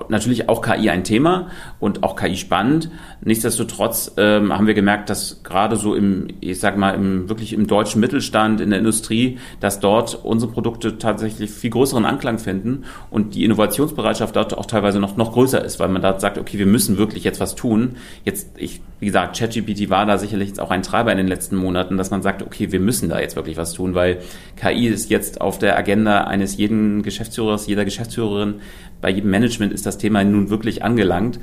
natürlich 0.08 0.48
auch 0.48 0.62
KI 0.62 0.90
ein 0.90 1.04
Thema 1.04 1.48
und 1.80 2.02
auch 2.02 2.16
KI 2.16 2.36
spannend. 2.36 2.90
Nichtsdestotrotz 3.22 4.12
ähm, 4.16 4.52
haben 4.52 4.66
wir 4.66 4.74
gemerkt, 4.74 5.10
dass 5.10 5.42
gerade 5.42 5.76
so 5.76 5.94
im, 5.94 6.28
ich 6.40 6.60
sag 6.60 6.76
mal, 6.76 6.94
im 6.94 7.28
wirklich 7.28 7.52
im 7.52 7.66
deutschen 7.66 8.00
Mittelstand, 8.00 8.60
in 8.60 8.70
der 8.70 8.78
Industrie, 8.78 9.38
dass 9.60 9.80
dort 9.80 10.14
unsere 10.24 10.52
Produkte 10.52 10.98
tatsächlich 10.98 11.50
viel 11.50 11.70
größeren 11.70 12.04
Anklang 12.04 12.38
finden 12.38 12.84
und 13.10 13.34
die 13.34 13.44
Innovationsbereitschaft 13.44 14.36
dort 14.36 14.56
auch 14.56 14.66
teilweise 14.66 15.00
noch, 15.00 15.16
noch 15.16 15.32
größer 15.32 15.64
ist, 15.64 15.80
weil 15.80 15.88
man 15.88 16.02
da 16.02 16.18
sagt, 16.18 16.38
okay, 16.38 16.58
wir 16.58 16.66
müssen 16.66 16.98
wirklich 16.98 17.24
jetzt 17.24 17.40
was 17.40 17.54
tun. 17.54 17.96
Jetzt, 18.24 18.50
ich, 18.56 18.80
wie 19.00 19.06
gesagt, 19.06 19.38
ChatGPT 19.38 19.90
war 19.90 20.06
da 20.06 20.18
sicherlich 20.18 20.48
jetzt 20.48 20.60
auch 20.60 20.70
ein 20.70 20.82
Treiber 20.82 21.12
in 21.12 21.18
den 21.18 21.28
letzten 21.28 21.56
Monaten, 21.56 21.96
dass 21.96 22.10
man 22.10 22.22
sagt, 22.22 22.42
okay, 22.42 22.72
wir 22.72 22.80
müssen 22.80 23.08
da 23.08 23.20
jetzt 23.20 23.36
wirklich 23.36 23.56
was 23.56 23.72
tun, 23.72 23.94
weil 23.94 24.18
KI 24.56 24.88
ist 24.88 25.10
jetzt 25.10 25.40
auf 25.40 25.58
der 25.58 25.76
Agenda 25.76 26.24
eines 26.24 26.56
jeden 26.56 27.02
Geschäftsführers, 27.02 27.66
jeder 27.66 27.84
Geschäftsführerin, 27.84 28.60
bei 29.00 29.10
jedem 29.10 29.30
Management 29.30 29.72
ist 29.72 29.86
das 29.86 29.98
Thema 29.98 30.24
nun 30.24 30.50
wirklich 30.50 30.82
angelangt, 30.82 31.38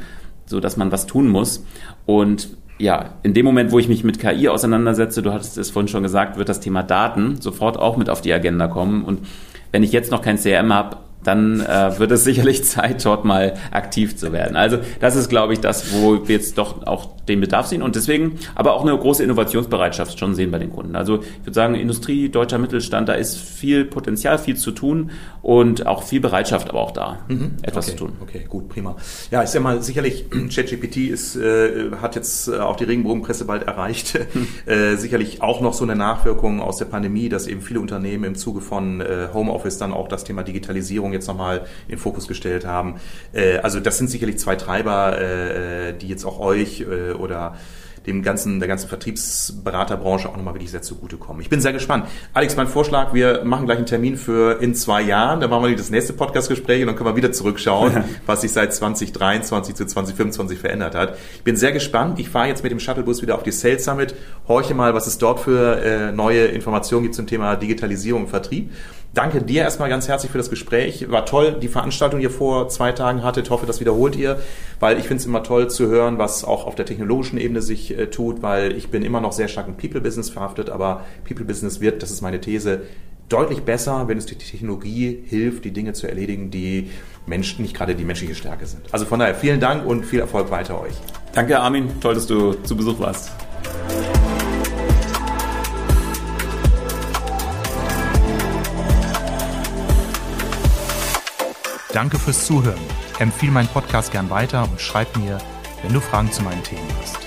so 0.46 0.60
dass 0.60 0.78
man 0.78 0.92
was 0.92 1.06
tun 1.08 1.28
muss. 1.28 1.66
Und 2.06 2.50
ja, 2.80 3.16
in 3.24 3.34
dem 3.34 3.46
Moment, 3.46 3.72
wo 3.72 3.80
ich 3.80 3.88
mich 3.88 4.04
mit 4.04 4.20
KI 4.20 4.50
auseinandersetze, 4.50 5.22
du 5.22 5.32
hattest 5.32 5.58
es 5.58 5.70
vorhin 5.70 5.88
schon 5.88 6.04
gesagt, 6.04 6.38
wird 6.38 6.50
das 6.50 6.60
Thema 6.60 6.84
Daten 6.84 7.40
sofort 7.40 7.78
auch 7.78 7.98
mit 7.98 8.10
auf 8.10 8.22
die 8.22 8.34
Agenda 8.34 8.68
kommen. 8.68 9.04
Und 9.04 9.22
wenn 9.72 9.84
ich 9.84 9.92
jetzt 9.92 10.12
noch 10.12 10.22
kein 10.22 10.38
CRM 10.38 10.74
habe, 10.74 10.98
dann 11.24 11.62
äh, 11.62 11.98
wird 11.98 12.12
es 12.12 12.24
sicherlich 12.24 12.64
Zeit, 12.66 13.06
dort 13.06 13.26
mal 13.26 13.54
aktiv 13.72 14.16
zu 14.16 14.32
werden. 14.34 14.56
Also 14.56 14.78
das 15.00 15.16
ist, 15.16 15.30
glaube 15.30 15.54
ich, 15.54 15.60
das, 15.60 15.94
wo 15.94 16.28
wir 16.28 16.36
jetzt 16.36 16.58
doch 16.58 16.86
auch 16.86 17.10
den 17.28 17.40
Bedarf 17.40 17.68
sehen 17.68 17.82
und 17.82 17.96
deswegen 17.96 18.40
aber 18.56 18.74
auch 18.74 18.82
eine 18.82 18.98
große 18.98 19.24
Innovationsbereitschaft 19.24 20.20
schon 20.20 20.36
sehen 20.36 20.52
bei 20.52 20.60
den 20.60 20.72
Kunden. 20.72 20.96
Also 20.96 21.22
ich 21.22 21.46
würde 21.46 21.54
sagen, 21.54 21.76
Industrie, 21.76 22.30
deutscher 22.30 22.58
Mittelstand, 22.58 23.10
da 23.10 23.14
ist 23.14 23.38
viel 23.38 23.86
Potenzial, 23.86 24.38
viel 24.38 24.58
zu 24.58 24.72
tun 24.72 25.12
und 25.42 25.86
auch 25.86 26.04
viel 26.04 26.20
Bereitschaft 26.20 26.70
aber 26.70 26.82
auch 26.82 26.92
da, 26.92 27.20
mhm. 27.28 27.54
etwas 27.62 27.88
okay. 27.88 27.98
zu 27.98 28.06
tun. 28.06 28.14
Okay, 28.22 28.46
gut, 28.48 28.70
prima. 28.70 28.96
Ja, 29.32 29.42
ist 29.42 29.54
ja 29.54 29.62
mal 29.62 29.82
sicherlich, 29.82 30.26
ChatGPT 30.54 30.98
ist, 30.98 31.36
äh, 31.36 31.92
hat 32.02 32.16
jetzt 32.16 32.48
äh, 32.48 32.58
auch 32.58 32.76
die 32.76 32.86
Regenbogenpresse 32.86 33.46
bald 33.46 33.64
erreicht. 33.64 34.20
Mhm. 34.34 34.48
Äh, 34.66 34.96
sicherlich 34.96 35.42
auch 35.42 35.62
noch 35.62 35.74
so 35.74 35.84
eine 35.84 35.96
Nachwirkung 35.96 36.62
aus 36.62 36.78
der 36.78 36.86
Pandemie, 36.86 37.28
dass 37.28 37.48
eben 37.48 37.62
viele 37.62 37.80
Unternehmen 37.80 38.24
im 38.24 38.36
Zuge 38.36 38.62
von 38.62 39.02
äh, 39.02 39.28
Homeoffice 39.34 39.78
dann 39.78 39.92
auch 39.92 40.08
das 40.08 40.24
Thema 40.24 40.44
Digitalisierung 40.44 41.12
jetzt 41.12 41.28
nochmal 41.28 41.66
in 41.88 41.96
den 41.96 42.00
Fokus 42.00 42.28
gestellt 42.28 42.66
haben. 42.66 42.96
Äh, 43.34 43.58
also 43.58 43.80
das 43.80 43.98
sind 43.98 44.10
sicherlich 44.10 44.38
zwei 44.38 44.56
Treiber, 44.56 45.20
äh, 45.20 45.94
die 45.94 46.08
jetzt 46.08 46.26
auch 46.26 46.40
euch 46.40 46.82
äh, 46.82 47.13
oder 47.18 47.56
dem 48.06 48.22
ganzen, 48.22 48.60
der 48.60 48.68
ganzen 48.68 48.90
Vertriebsberaterbranche 48.90 50.28
auch 50.28 50.36
nochmal 50.36 50.56
wirklich 50.56 50.72
sehr 50.72 50.82
zugutekommen. 50.82 51.42
Ich 51.42 51.50
bin 51.50 51.62
sehr 51.62 51.74
gespannt. 51.74 52.08
Alex, 52.34 52.56
mein 52.56 52.68
Vorschlag, 52.68 53.14
wir 53.14 53.44
machen 53.46 53.66
gleich 53.66 53.78
einen 53.78 53.86
Termin 53.86 54.18
für 54.18 54.62
in 54.62 54.76
zwei 54.76 55.02
Jahren, 55.02 55.40
dann 55.40 55.50
machen 55.50 55.66
wir 55.66 55.76
das 55.76 55.90
nächste 55.90 56.14
Podcastgespräch 56.14 56.82
und 56.82 56.88
dann 56.88 56.96
können 56.96 57.10
wir 57.10 57.16
wieder 57.16 57.32
zurückschauen, 57.32 58.04
was 58.26 58.42
sich 58.42 58.52
seit 58.52 58.74
2023 58.74 59.76
zu 59.76 59.86
2025 59.86 60.60
verändert 60.60 60.96
hat. 60.96 61.18
Ich 61.36 61.44
bin 61.44 61.56
sehr 61.56 61.72
gespannt. 61.72 62.20
Ich 62.20 62.30
fahre 62.30 62.48
jetzt 62.48 62.64
mit 62.64 62.72
dem 62.72 62.80
Shuttlebus 62.80 63.22
wieder 63.22 63.36
auf 63.36 63.44
die 63.44 63.52
Sales 63.52 63.86
Summit, 63.86 64.16
horche 64.48 64.74
mal, 64.74 64.94
was 64.94 65.08
es 65.08 65.18
dort 65.18 65.40
für 65.40 65.82
äh, 65.82 66.12
neue 66.12 66.46
Informationen 66.46 67.04
gibt 67.04 67.16
zum 67.16 67.28
Thema 67.28 67.56
Digitalisierung 67.56 68.24
und 68.24 68.30
Vertrieb. 68.30 68.72
Danke 69.14 69.44
dir 69.44 69.62
erstmal 69.62 69.90
ganz 69.90 70.08
herzlich 70.08 70.32
für 70.32 70.40
das 70.40 70.50
Gespräch. 70.50 71.12
War 71.12 71.28
toll, 71.28 71.58
die 71.62 71.68
Veranstaltung, 71.68 72.20
die 72.20 72.24
ihr 72.24 72.32
vor 72.32 72.70
zwei 72.70 72.94
Tagen 72.94 73.22
hattet. 73.22 73.46
Ich 73.46 73.52
hoffe, 73.52 73.68
das 73.68 73.80
wiederholt 73.80 74.16
ihr, 74.16 74.40
weil 74.80 74.98
ich 74.98 75.06
finde 75.06 75.22
es 75.22 75.28
immer 75.28 75.44
toll 75.44 75.70
zu 75.70 75.88
hören, 75.88 76.18
was 76.18 76.44
auch 76.44 76.66
auf 76.66 76.74
der 76.74 76.88
technologischen 76.88 77.38
Ebene 77.38 77.62
sich 77.62 77.96
äh, 77.96 78.08
tut, 78.08 78.42
weil 78.42 78.76
ich 78.76 78.90
bin 78.90 79.04
immer 79.04 79.22
noch 79.22 79.32
sehr 79.32 79.48
stark 79.48 79.68
im 79.68 79.78
People-Business 79.78 80.32
verhaftet, 80.32 80.72
aber 80.72 81.06
People-Business 81.28 81.80
wird, 81.80 82.02
das 82.02 82.10
ist 82.10 82.22
meine 82.22 82.42
These, 82.42 82.82
deutlich 83.30 83.62
besser, 83.62 84.08
wenn 84.08 84.18
es 84.18 84.26
die 84.26 84.36
Technologie 84.36 85.24
hilft, 85.28 85.64
die 85.66 85.72
Dinge 85.72 85.94
zu 85.94 86.08
erledigen, 86.08 86.50
die 86.50 86.90
Menschen, 87.28 87.62
nicht 87.62 87.76
gerade 87.76 87.94
die 87.94 88.06
menschliche 88.06 88.34
Stärke 88.34 88.66
sind. 88.66 88.82
Also 88.92 89.06
von 89.06 89.20
daher 89.20 89.36
vielen 89.36 89.60
Dank 89.60 89.86
und 89.86 90.06
viel 90.06 90.22
Erfolg 90.22 90.50
weiter 90.50 90.82
euch. 90.82 90.94
Danke, 91.34 91.60
Armin. 91.60 92.00
Toll, 92.02 92.16
dass 92.16 92.26
du 92.26 92.54
zu 92.54 92.76
Besuch 92.76 93.00
warst. 93.00 93.32
Danke 101.94 102.18
fürs 102.18 102.46
Zuhören. 102.48 102.80
Empfehle 103.20 103.52
meinen 103.52 103.68
Podcast 103.68 104.12
gern 104.12 104.32
weiter 104.32 104.64
und 104.64 104.82
schreib 104.82 105.16
mir, 105.16 105.38
wenn 105.84 105.94
du 105.94 106.02
Fragen 106.02 106.32
zu 106.32 106.42
meinen 106.42 106.64
Themen 106.64 106.88
hast. 107.00 107.23